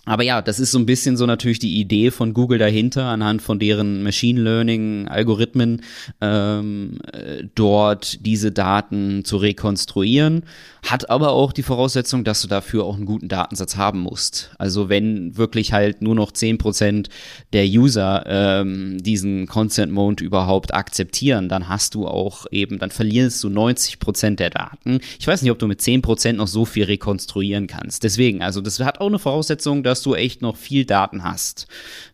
[0.07, 3.41] aber ja, das ist so ein bisschen so natürlich die Idee von Google dahinter, anhand
[3.41, 5.81] von deren Machine Learning-Algorithmen
[6.21, 10.45] ähm, äh, dort diese Daten zu rekonstruieren.
[10.87, 14.51] Hat aber auch die Voraussetzung, dass du dafür auch einen guten Datensatz haben musst.
[14.59, 17.09] Also wenn wirklich halt nur noch zehn Prozent
[17.55, 23.43] der User ähm, diesen Consent Mode überhaupt akzeptieren, dann hast du auch eben, dann verlierst
[23.43, 24.99] du 90 Prozent der Daten.
[25.19, 28.05] Ich weiß nicht, ob du mit zehn Prozent noch so viel rekonstruieren kannst.
[28.05, 31.67] Deswegen, also das hat auch eine Voraussetzung, dass du echt noch viel Daten hast.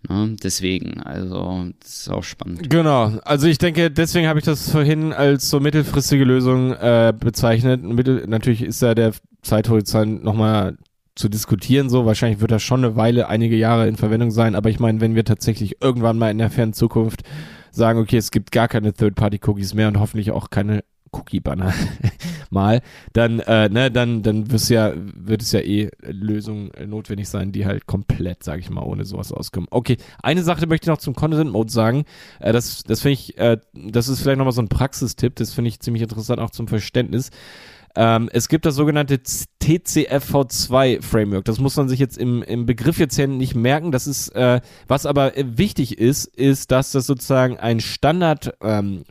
[0.08, 0.36] Ne?
[0.42, 2.68] Deswegen, also, das ist auch spannend.
[2.68, 7.82] Genau, also ich denke, deswegen habe ich das vorhin als so mittelfristige Lösung äh, bezeichnet.
[7.82, 9.12] Mittel, natürlich ist da der
[9.42, 10.76] Zeithorizont nochmal
[11.14, 14.70] zu diskutieren, so wahrscheinlich wird das schon eine Weile, einige Jahre in Verwendung sein, aber
[14.70, 17.22] ich meine, wenn wir tatsächlich irgendwann mal in der fernen Zukunft
[17.72, 20.82] sagen, okay, es gibt gar keine Third-Party-Cookies mehr und hoffentlich auch keine
[21.12, 21.72] Cookie-Banner
[22.50, 22.80] mal,
[23.12, 27.66] dann, äh, ne, dann, dann wird's ja, wird es ja eh Lösungen notwendig sein, die
[27.66, 29.68] halt komplett, sage ich mal, ohne sowas auskommen.
[29.70, 32.04] Okay, eine Sache möchte ich noch zum Content-Mode sagen.
[32.38, 35.68] Äh, das das finde ich, äh, das ist vielleicht nochmal so ein Praxistipp, das finde
[35.68, 37.30] ich ziemlich interessant auch zum Verständnis.
[37.96, 39.20] Ähm, es gibt das sogenannte
[39.62, 41.44] TCFV2 Framework.
[41.44, 43.92] Das muss man sich jetzt im, im Begriff jetzt hier nicht merken.
[43.92, 49.04] Das ist, äh, was aber äh, wichtig ist, ist, dass das sozusagen ein Standard ähm,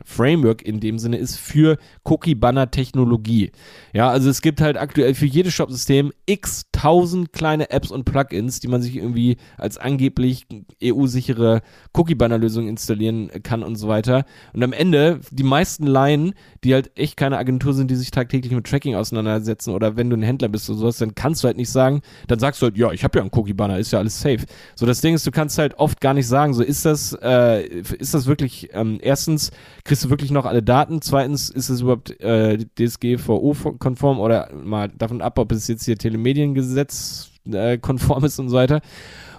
[0.64, 3.52] in dem Sinne ist für Cookie Banner Technologie.
[3.92, 8.60] Ja, also es gibt halt aktuell für jedes Shop-System x tausend kleine Apps und Plugins,
[8.60, 10.46] die man sich irgendwie als angeblich
[10.82, 11.60] EU-sichere
[11.92, 14.24] Cookie Banner Lösung installieren kann und so weiter.
[14.52, 18.52] Und am Ende die meisten Laien, die halt echt keine Agentur sind, die sich tagtäglich
[18.52, 21.56] mit Tracking auseinandersetzen oder wenn du ein Händler bist oder sowas, dann kannst du halt
[21.56, 24.20] nicht sagen, dann sagst du halt, ja, ich habe ja einen Cookie-Banner, ist ja alles
[24.20, 24.46] safe.
[24.74, 27.66] So, das Ding ist, du kannst halt oft gar nicht sagen, so ist das, äh,
[27.66, 29.50] ist das wirklich, ähm, erstens,
[29.84, 35.20] kriegst du wirklich noch alle Daten, zweitens, ist es überhaupt äh, DSGVO-konform oder mal davon
[35.20, 38.80] ab, ob es jetzt hier Telemediengesetz äh, konform ist und so weiter.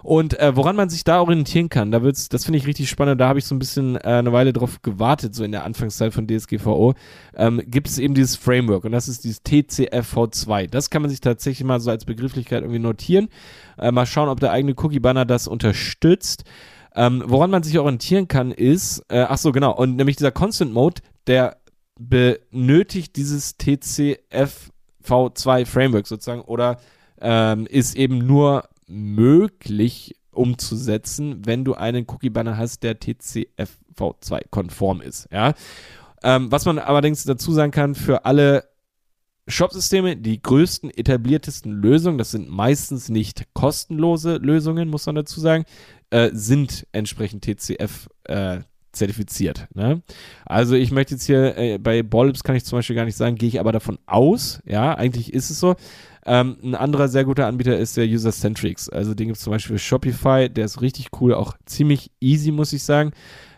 [0.03, 3.21] Und äh, woran man sich da orientieren kann, da wird's, das finde ich richtig spannend,
[3.21, 6.13] da habe ich so ein bisschen äh, eine Weile drauf gewartet, so in der Anfangszeit
[6.13, 6.93] von DSGVO,
[7.35, 10.67] ähm, gibt es eben dieses Framework und das ist dieses TCFV2.
[10.67, 13.29] Das kann man sich tatsächlich mal so als Begrifflichkeit irgendwie notieren.
[13.77, 16.43] Äh, mal schauen, ob der eigene Cookie-Banner das unterstützt.
[16.93, 20.73] Ähm, woran man sich orientieren kann, ist, äh, ach so, genau, und nämlich dieser Constant
[20.73, 21.57] Mode, der
[21.97, 26.79] benötigt dieses TCFV2 Framework sozusagen oder
[27.21, 35.27] ähm, ist eben nur möglich umzusetzen, wenn du einen Cookie-Banner hast, der TCFV2-konform ist.
[35.31, 35.53] Ja?
[36.23, 38.69] Ähm, was man allerdings dazu sagen kann, für alle
[39.47, 45.65] Shop-Systeme, die größten, etabliertesten Lösungen, das sind meistens nicht kostenlose Lösungen, muss man dazu sagen,
[46.09, 48.59] äh, sind entsprechend TCF äh,
[48.91, 49.67] zertifiziert.
[49.73, 50.01] Ne?
[50.45, 53.35] Also ich möchte jetzt hier äh, bei Bollips kann ich zum Beispiel gar nicht sagen,
[53.35, 55.75] gehe ich aber davon aus, ja, eigentlich ist es so.
[56.25, 58.89] Ähm, ein anderer sehr guter Anbieter ist der User Centrics.
[58.89, 62.73] Also den gibt es zum Beispiel Shopify, der ist richtig cool, auch ziemlich easy, muss
[62.73, 63.11] ich sagen.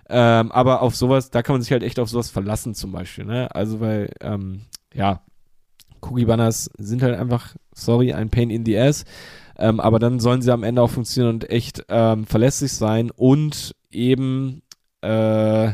[0.10, 3.26] Ähm, aber auf sowas, da kann man sich halt echt auf sowas verlassen, zum Beispiel.
[3.26, 3.54] Ne?
[3.54, 4.62] Also, weil, ähm,
[4.94, 5.22] ja,
[6.02, 9.06] Cookie-Banners sind halt einfach, sorry, ein Pain in the Ass.
[9.58, 13.76] Ähm, aber dann sollen sie am Ende auch funktionieren und echt ähm, verlässlich sein und
[13.92, 14.63] eben
[15.04, 15.74] äh,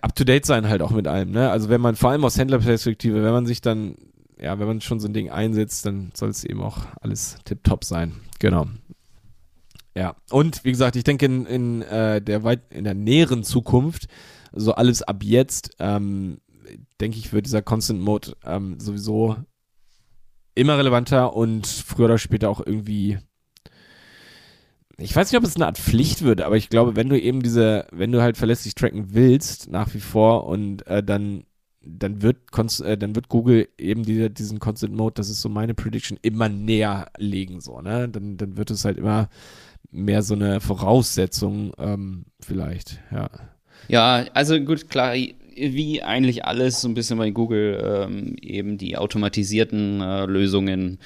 [0.00, 1.32] up to date sein halt auch mit allem.
[1.32, 1.50] Ne?
[1.50, 3.96] Also wenn man vor allem aus Händlerperspektive, wenn man sich dann
[4.40, 7.84] ja, wenn man schon so ein Ding einsetzt, dann soll es eben auch alles tipptopp
[7.84, 8.14] sein.
[8.38, 8.66] Genau.
[9.96, 14.08] Ja, und wie gesagt, ich denke in, in, äh, der weit, in der näheren Zukunft,
[14.52, 16.38] so alles ab jetzt, ähm,
[17.00, 19.36] denke ich, wird dieser Constant Mode ähm, sowieso
[20.54, 23.18] immer relevanter und früher oder später auch irgendwie
[24.98, 27.42] ich weiß nicht, ob es eine Art Pflicht wird, aber ich glaube, wenn du eben
[27.42, 31.44] diese, wenn du halt verlässlich tracken willst, nach wie vor und äh, dann
[31.86, 32.38] dann wird,
[32.80, 36.48] äh, dann wird Google eben die, diesen Constant Mode, das ist so meine Prediction, immer
[36.48, 38.08] näher legen, so, ne?
[38.08, 39.28] Dann, dann wird es halt immer
[39.90, 43.28] mehr so eine Voraussetzung, ähm, vielleicht, ja.
[43.88, 45.14] Ja, also gut, klar,
[45.56, 50.98] wie eigentlich alles so ein bisschen bei Google ähm, eben die automatisierten äh, Lösungen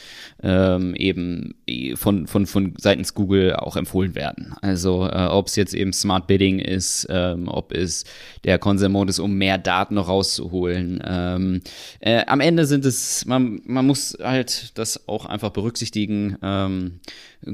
[0.42, 1.54] ähm, eben
[1.94, 4.54] von, von, von seitens Google auch empfohlen werden.
[4.62, 8.04] Also äh, ob es jetzt eben Smart Bidding ist, ähm, ob es
[8.44, 11.02] der Consent Mode ist, um mehr Daten noch rauszuholen.
[11.04, 11.60] Ähm,
[12.00, 17.00] äh, am Ende sind es, man, man muss halt das auch einfach berücksichtigen, ähm,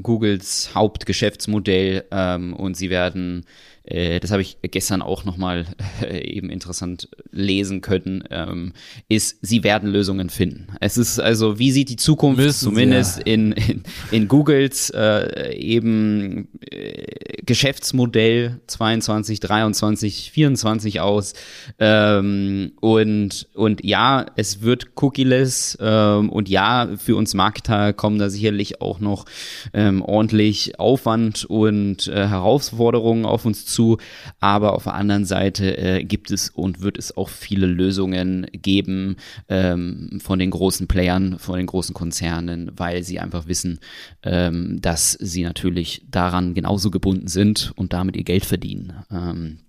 [0.01, 3.45] Googles Hauptgeschäftsmodell ähm, und sie werden
[3.85, 5.65] äh, das habe ich gestern auch nochmal
[6.01, 8.73] äh, eben interessant lesen können, ähm,
[9.09, 10.67] ist, sie werden Lösungen finden.
[10.81, 13.23] Es ist also, wie sieht die Zukunft Müssen zumindest ja.
[13.25, 21.33] in, in, in Googles äh, eben äh, Geschäftsmodell 22, 23, 24 aus?
[21.77, 28.29] Ähm, und, und ja, es wird cookieless ähm, und ja, für uns Marketer kommen da
[28.29, 29.25] sicherlich auch noch
[29.73, 33.97] ähm, ordentlich Aufwand und äh, Herausforderungen auf uns zu zu.
[34.39, 39.17] Aber auf der anderen Seite äh, gibt es und wird es auch viele Lösungen geben
[39.49, 43.79] ähm, von den großen Playern, von den großen Konzernen, weil sie einfach wissen,
[44.23, 48.93] ähm, dass sie natürlich daran genauso gebunden sind und damit ihr Geld verdienen.
[49.11, 49.59] Ähm,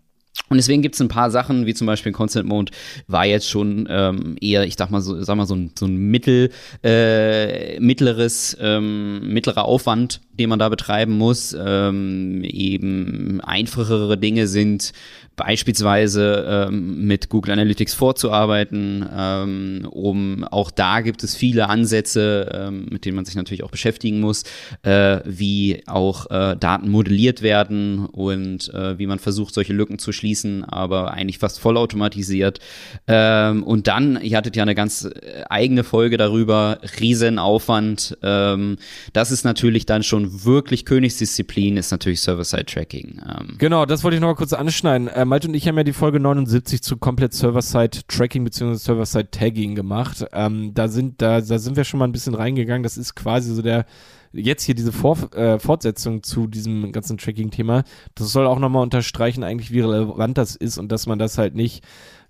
[0.49, 2.71] und deswegen gibt es ein paar Sachen, wie zum Beispiel Constant Mode
[3.09, 5.97] war jetzt schon ähm, eher, ich sag mal so, sag mal so ein, so ein
[5.97, 6.51] mittel,
[6.85, 11.57] äh, mittleres, ähm, mittlerer Aufwand, den man da betreiben muss.
[11.59, 14.93] Ähm, eben einfachere Dinge sind
[15.37, 19.07] beispielsweise ähm, mit Google Analytics vorzuarbeiten.
[19.15, 23.71] Ähm, um auch da gibt es viele Ansätze, ähm, mit denen man sich natürlich auch
[23.71, 24.45] beschäftigen muss,
[24.83, 30.11] äh, wie auch äh, Daten modelliert werden und äh, wie man versucht, solche Lücken zu
[30.13, 32.59] schließen, aber eigentlich fast vollautomatisiert.
[33.07, 38.17] Ähm, und dann, ihr hattet ja eine ganz äh, eigene Folge darüber, Riesenaufwand.
[38.23, 38.79] Ähm,
[39.13, 43.21] das ist natürlich dann schon wirklich Königsdisziplin, ist natürlich Server-Side-Tracking.
[43.27, 43.55] Ähm.
[43.59, 45.09] Genau, das wollte ich noch mal kurz anschneiden.
[45.15, 48.75] Ähm, Malte und ich haben ja die Folge 79 zu komplett Server-Side-Tracking bzw.
[48.75, 50.25] Server-Side-Tagging gemacht.
[50.33, 52.83] Ähm, da, sind, da, da sind wir schon mal ein bisschen reingegangen.
[52.83, 53.87] Das ist quasi so der,
[54.33, 57.85] jetzt hier diese Vor äh, Fortsetzung zu diesem ganzen Tracking-Thema.
[58.15, 61.55] Das soll auch nochmal unterstreichen eigentlich, wie relevant das ist und dass man das halt
[61.55, 61.85] nicht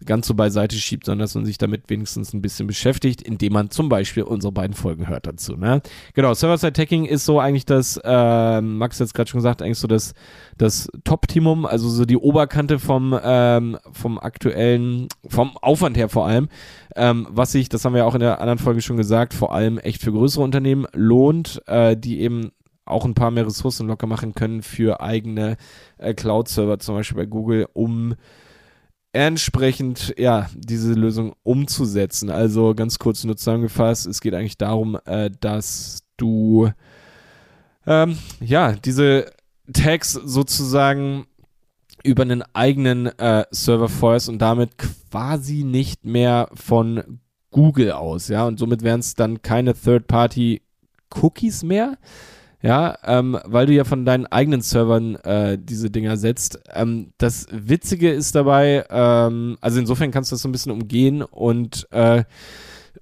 [0.04, 3.70] ganz so beiseite schiebt, sondern dass man sich damit wenigstens ein bisschen beschäftigt, indem man
[3.70, 5.56] zum Beispiel unsere beiden Folgen hört dazu.
[5.56, 5.80] Ne?
[6.14, 9.88] Genau, Server-Side-Tagging ist so eigentlich das, äh, Max hat es gerade schon gesagt, eigentlich so
[9.88, 10.14] das,
[10.58, 16.48] das Top-Timum, also so die Oberkante vom, ähm, vom aktuellen, vom Aufwand her vor allem,
[16.94, 19.78] ähm, was sich, das haben wir auch in der anderen Folge schon gesagt, vor allem
[19.78, 22.50] echt für größere Unternehmen lohnt, äh, die eben
[22.86, 25.56] auch ein paar mehr Ressourcen locker machen können für eigene
[25.98, 28.14] äh, Cloud-Server, zum Beispiel bei Google, um
[29.16, 32.30] entsprechend ja diese Lösung umzusetzen.
[32.30, 36.70] Also ganz kurz nur zusammengefasst, es geht eigentlich darum, äh, dass du
[37.86, 39.32] ähm, ja diese
[39.72, 41.26] Tags sozusagen
[42.04, 48.46] über einen eigenen äh, Server feuerst und damit quasi nicht mehr von Google aus, ja,
[48.46, 51.96] und somit wären es dann keine Third-Party-Cookies mehr,
[52.66, 56.58] ja, ähm, weil du ja von deinen eigenen Servern äh, diese Dinger setzt.
[56.74, 61.22] Ähm, das Witzige ist dabei, ähm, also insofern kannst du das so ein bisschen umgehen
[61.22, 62.24] und äh,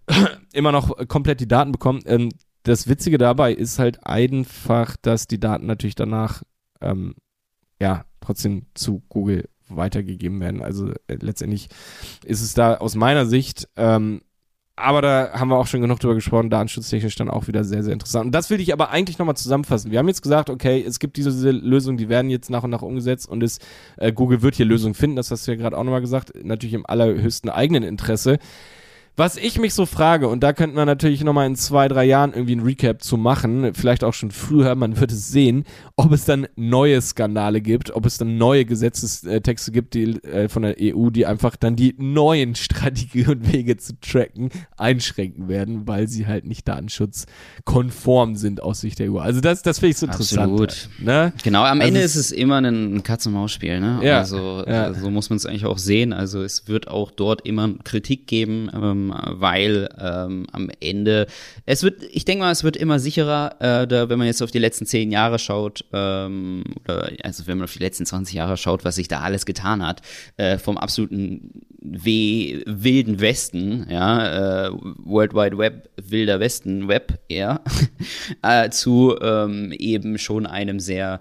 [0.53, 2.03] immer noch komplett die Daten bekommen.
[2.05, 2.29] Ähm,
[2.65, 6.43] das Witzige dabei ist halt einfach, dass die Daten natürlich danach
[6.83, 7.15] ähm,
[7.81, 10.63] ja trotzdem zu Google weitergegeben werden.
[10.63, 11.69] Also äh, letztendlich
[12.23, 14.21] ist es da aus meiner Sicht ähm,
[14.77, 17.93] aber da haben wir auch schon genug drüber gesprochen, datenschutztechnisch dann auch wieder sehr, sehr
[17.93, 18.27] interessant.
[18.27, 19.93] Und das will ich aber eigentlich nochmal zusammenfassen.
[19.93, 22.71] Wir haben jetzt gesagt, okay, es gibt diese, diese Lösungen, die werden jetzt nach und
[22.71, 23.59] nach umgesetzt und es,
[23.97, 26.75] äh, Google wird hier Lösungen finden, das hast du ja gerade auch nochmal gesagt, natürlich
[26.75, 28.39] im allerhöchsten eigenen Interesse.
[29.17, 32.33] Was ich mich so frage, und da könnten wir natürlich nochmal in zwei, drei Jahren
[32.33, 36.25] irgendwie ein Recap zu machen, vielleicht auch schon früher, man wird es sehen, ob es
[36.25, 41.11] dann neue Skandale gibt, ob es dann neue Gesetzestexte gibt die, äh, von der EU,
[41.11, 46.45] die einfach dann die neuen Strategien und Wege zu tracken einschränken werden, weil sie halt
[46.45, 49.19] nicht datenschutzkonform sind aus Sicht der EU.
[49.19, 50.43] Also das, das finde ich so interessant.
[50.43, 50.89] Absolut.
[50.99, 51.33] Ne?
[51.45, 53.79] Genau, am also Ende ist es immer ein Katz-und-Maus-Spiel.
[53.79, 54.01] Ne?
[54.03, 54.93] Ja, also ja.
[54.93, 56.13] so muss man es eigentlich auch sehen.
[56.13, 58.69] Also es wird auch dort immer Kritik geben.
[58.75, 61.27] Ähm, weil ähm, am Ende
[61.67, 64.51] es wird, ich denke mal, es wird immer sicherer, äh, da, wenn man jetzt auf
[64.51, 68.57] die letzten zehn Jahre schaut, ähm, oder also wenn man auf die letzten 20 Jahre
[68.57, 70.03] schaut, was sich da alles getan hat,
[70.37, 74.71] äh, vom absoluten we wilden Westen, ja, äh,
[75.05, 77.61] World Wide Web, wilder Westen, Web eher,
[78.43, 81.21] äh, zu ähm, eben schon einem sehr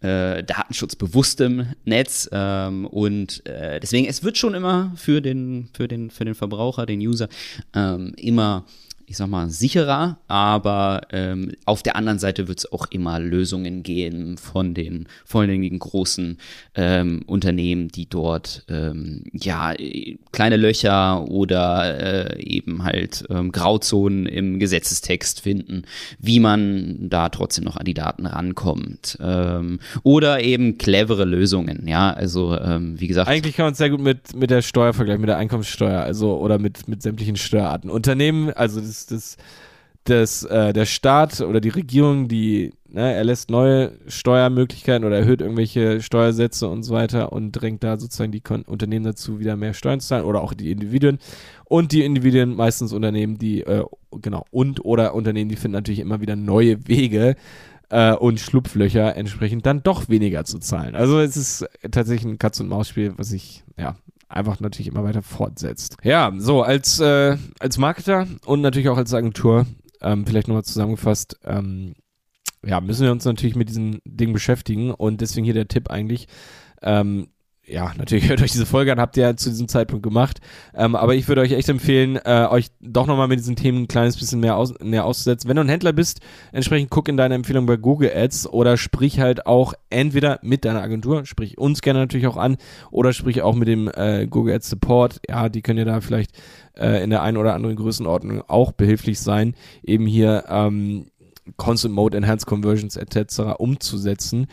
[0.00, 2.28] äh, datenschutzbewusstem Netz.
[2.30, 6.84] Ähm, und äh, deswegen, es wird schon immer für den, für den, für den Verbraucher,
[6.84, 7.28] den User,
[7.74, 8.66] ähm, immer
[9.06, 13.82] ich sag mal, sicherer, aber ähm, auf der anderen Seite wird es auch immer Lösungen
[13.82, 16.38] geben von den vor großen
[16.74, 19.74] ähm, Unternehmen, die dort ähm, ja
[20.32, 25.82] kleine Löcher oder äh, eben halt ähm, Grauzonen im Gesetzestext finden,
[26.18, 29.18] wie man da trotzdem noch an die Daten rankommt.
[29.20, 33.28] Ähm, oder eben clevere Lösungen, ja, also ähm, wie gesagt.
[33.28, 36.38] Eigentlich kann man es sehr gut mit, mit der Steuer vergleichen, mit der Einkommenssteuer, also
[36.38, 37.90] oder mit, mit sämtlichen Steuerarten.
[37.90, 39.36] Unternehmen, also das das,
[40.04, 46.00] das, äh, der Staat oder die Regierung, die ne, erlässt neue Steuermöglichkeiten oder erhöht irgendwelche
[46.00, 50.00] Steuersätze und so weiter und drängt da sozusagen die Kon Unternehmen dazu, wieder mehr Steuern
[50.00, 51.18] zu zahlen oder auch die Individuen.
[51.64, 53.84] Und die Individuen meistens Unternehmen, die, äh,
[54.20, 57.36] genau, und oder Unternehmen, die finden natürlich immer wieder neue Wege,
[57.92, 60.94] äh, und Schlupflöcher entsprechend dann doch weniger zu zahlen.
[60.94, 63.96] Also es ist tatsächlich ein Katz-und-Maus-Spiel, was ich ja
[64.32, 65.96] einfach natürlich immer weiter fortsetzt.
[66.02, 69.66] Ja, so als, äh, als Marketer und natürlich auch als Agentur,
[70.00, 71.94] ähm, vielleicht nochmal zusammengefasst, ähm,
[72.64, 76.28] ja, müssen wir uns natürlich mit diesen Dingen beschäftigen und deswegen hier der Tipp eigentlich,
[76.82, 77.28] ähm,
[77.72, 80.40] ja, natürlich hört euch diese Folge an, habt ihr ja zu diesem Zeitpunkt gemacht.
[80.74, 83.88] Ähm, aber ich würde euch echt empfehlen, äh, euch doch nochmal mit diesen Themen ein
[83.88, 85.48] kleines bisschen mehr, aus, mehr auszusetzen.
[85.48, 86.20] Wenn du ein Händler bist,
[86.52, 90.82] entsprechend guck in deine Empfehlung bei Google Ads oder sprich halt auch entweder mit deiner
[90.82, 92.56] Agentur, sprich uns gerne natürlich auch an
[92.90, 95.20] oder sprich auch mit dem äh, Google Ads Support.
[95.28, 96.32] Ja, die können ja da vielleicht
[96.76, 101.06] äh, in der einen oder anderen Größenordnung auch behilflich sein, eben hier ähm,
[101.56, 103.58] Constant Mode Enhanced Conversions etc.
[103.58, 104.46] umzusetzen.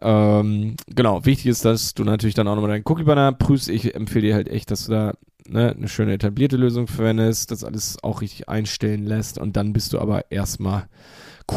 [0.00, 3.68] Ähm, genau, wichtig ist, dass du natürlich dann auch nochmal deinen Cookie-Banner prüfst.
[3.68, 5.12] Ich empfehle dir halt echt, dass du da
[5.48, 9.92] ne, eine schöne etablierte Lösung verwendest, das alles auch richtig einstellen lässt und dann bist
[9.92, 10.88] du aber erstmal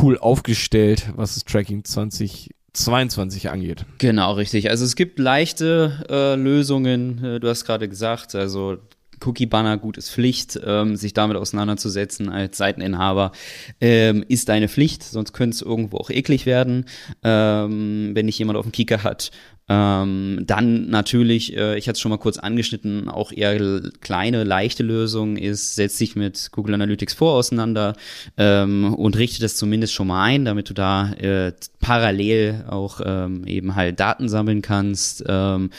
[0.01, 3.85] cool aufgestellt, was das Tracking 2022 angeht.
[3.99, 4.69] Genau, richtig.
[4.69, 8.77] Also es gibt leichte äh, Lösungen, äh, du hast gerade gesagt, also
[9.25, 13.31] Cookie-Banner gut ist Pflicht, ähm, sich damit auseinanderzusetzen als Seiteninhaber
[13.81, 16.85] ähm, ist eine Pflicht, sonst könnte es irgendwo auch eklig werden,
[17.23, 19.31] ähm, wenn nicht jemand auf dem Kicker hat.
[19.69, 24.83] Ähm, dann natürlich, äh, ich hatte es schon mal kurz angeschnitten, auch eher kleine, leichte
[24.83, 27.95] Lösung ist, setz dich mit Google Analytics vor auseinander
[28.37, 33.45] ähm, und richte das zumindest schon mal ein, damit du da äh, parallel auch ähm,
[33.45, 35.23] eben halt Daten sammeln kannst.
[35.27, 35.69] Ähm,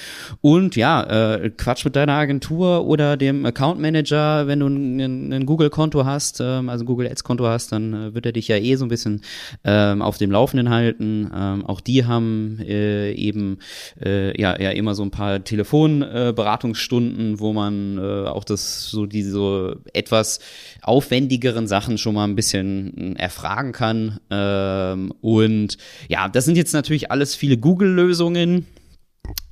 [0.41, 1.03] und ja,
[1.35, 6.41] äh, Quatsch mit deiner Agentur oder dem Account Manager, wenn du ein, ein Google-Konto hast,
[6.41, 9.20] ähm, also Google Ads-Konto hast, dann äh, wird er dich ja eh so ein bisschen
[9.62, 11.30] ähm, auf dem Laufenden halten.
[11.66, 13.59] Auch die haben äh, eben
[14.03, 19.07] äh, ja, ja immer so ein paar Telefonberatungsstunden, äh, wo man äh, auch das so
[19.07, 20.41] diese so etwas
[20.83, 24.20] aufwendigeren Sachen schon mal ein bisschen äh, erfragen kann.
[24.31, 25.77] Ähm, und
[26.09, 28.66] ja, das sind jetzt natürlich alles viele Google-Lösungen.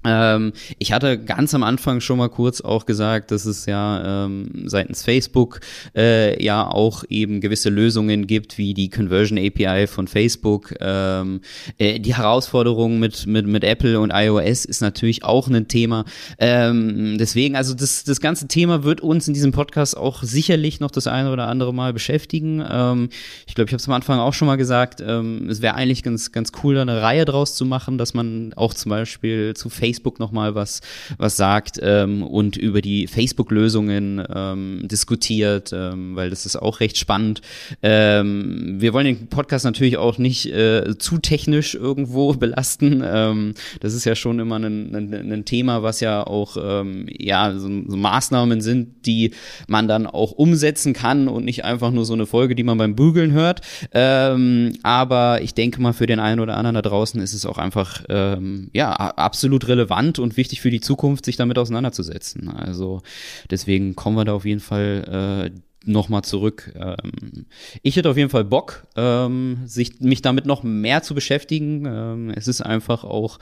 [0.04, 4.64] Ähm, ich hatte ganz am Anfang schon mal kurz auch gesagt, dass es ja ähm,
[4.64, 5.60] seitens Facebook
[5.96, 10.74] äh, ja auch eben gewisse Lösungen gibt, wie die Conversion API von Facebook.
[10.80, 11.40] Ähm,
[11.78, 16.04] äh, die Herausforderung mit, mit, mit Apple und iOS ist natürlich auch ein Thema.
[16.38, 20.90] Ähm, deswegen, also das, das ganze Thema wird uns in diesem Podcast auch sicherlich noch
[20.90, 22.64] das eine oder andere Mal beschäftigen.
[22.68, 23.08] Ähm,
[23.46, 26.02] ich glaube, ich habe es am Anfang auch schon mal gesagt, ähm, es wäre eigentlich
[26.02, 29.68] ganz, ganz cool, da eine Reihe draus zu machen, dass man auch zum Beispiel zu
[29.68, 30.80] Facebook Facebook nochmal was,
[31.18, 36.96] was sagt ähm, und über die Facebook-Lösungen ähm, diskutiert, ähm, weil das ist auch recht
[36.96, 37.42] spannend.
[37.82, 43.02] Ähm, wir wollen den Podcast natürlich auch nicht äh, zu technisch irgendwo belasten.
[43.04, 47.52] Ähm, das ist ja schon immer ein, ein, ein Thema, was ja auch ähm, ja,
[47.52, 49.32] so, so Maßnahmen sind, die
[49.66, 52.96] man dann auch umsetzen kann und nicht einfach nur so eine Folge, die man beim
[52.96, 53.60] Bügeln hört.
[53.92, 57.58] Ähm, aber ich denke mal, für den einen oder anderen da draußen ist es auch
[57.58, 62.48] einfach ähm, ja absolut relevant relevant und wichtig für die Zukunft, sich damit auseinanderzusetzen.
[62.48, 63.02] Also
[63.50, 66.72] deswegen kommen wir da auf jeden Fall äh, nochmal zurück.
[66.76, 67.46] Ähm,
[67.82, 71.84] ich hätte auf jeden Fall Bock, ähm, sich, mich damit noch mehr zu beschäftigen.
[71.86, 73.38] Ähm, es ist einfach auch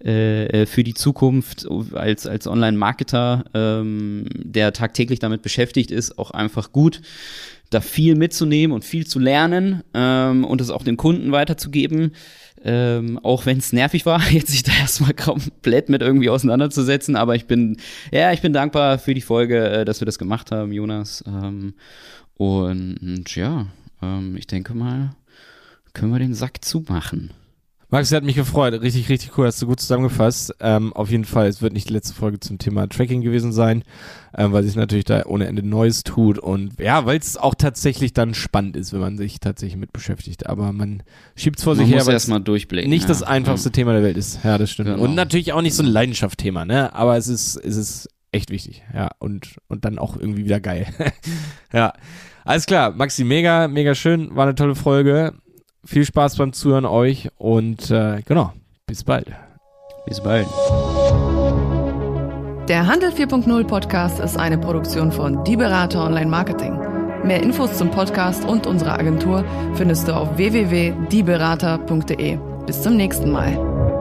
[0.00, 6.72] äh, für die Zukunft als, als Online-Marketer, ähm, der tagtäglich damit beschäftigt ist, auch einfach
[6.72, 7.00] gut
[7.70, 12.12] da viel mitzunehmen und viel zu lernen ähm, und es auch dem Kunden weiterzugeben.
[12.66, 17.14] Ähm, auch wenn es nervig war, jetzt sich da erstmal komplett mit irgendwie auseinanderzusetzen.
[17.14, 17.76] Aber ich bin,
[18.10, 21.22] ja, ich bin dankbar für die Folge, äh, dass wir das gemacht haben, Jonas.
[21.26, 21.74] Ähm,
[22.36, 23.66] und ja,
[24.02, 25.14] ähm, ich denke mal,
[25.92, 27.30] können wir den Sack zumachen.
[27.94, 28.72] Max, hat mich gefreut.
[28.82, 29.46] Richtig, richtig cool.
[29.46, 30.52] Hast du gut zusammengefasst.
[30.58, 33.84] Ähm, auf jeden Fall, es wird nicht die letzte Folge zum Thema Tracking gewesen sein,
[34.36, 38.12] ähm, weil sich natürlich da ohne Ende Neues tut und ja, weil es auch tatsächlich
[38.12, 40.48] dann spannend ist, wenn man sich tatsächlich mit beschäftigt.
[40.48, 41.04] Aber man
[41.36, 42.90] schiebt es vor Man sich her, muss erstmal durchblicken.
[42.90, 43.08] nicht ja.
[43.08, 44.40] das einfachste Thema der Welt ist.
[44.42, 44.88] Ja, das stimmt.
[44.88, 45.00] Genau.
[45.00, 46.92] Und natürlich auch nicht so ein Leidenschaftthema, ne?
[46.96, 48.82] Aber es ist, es ist echt wichtig.
[48.92, 50.88] Ja, und, und dann auch irgendwie wieder geil.
[51.72, 51.92] ja.
[52.44, 54.34] Alles klar, Maxi, mega, mega schön.
[54.34, 55.34] War eine tolle Folge.
[55.84, 58.52] Viel Spaß beim Zuhören euch und äh, genau,
[58.86, 59.26] bis bald.
[60.06, 60.46] Bis bald.
[62.68, 66.78] Der Handel 4.0 Podcast ist eine Produktion von Die Berater Online Marketing.
[67.22, 72.38] Mehr Infos zum Podcast und unserer Agentur findest du auf www.dieberater.de.
[72.66, 73.93] Bis zum nächsten Mal.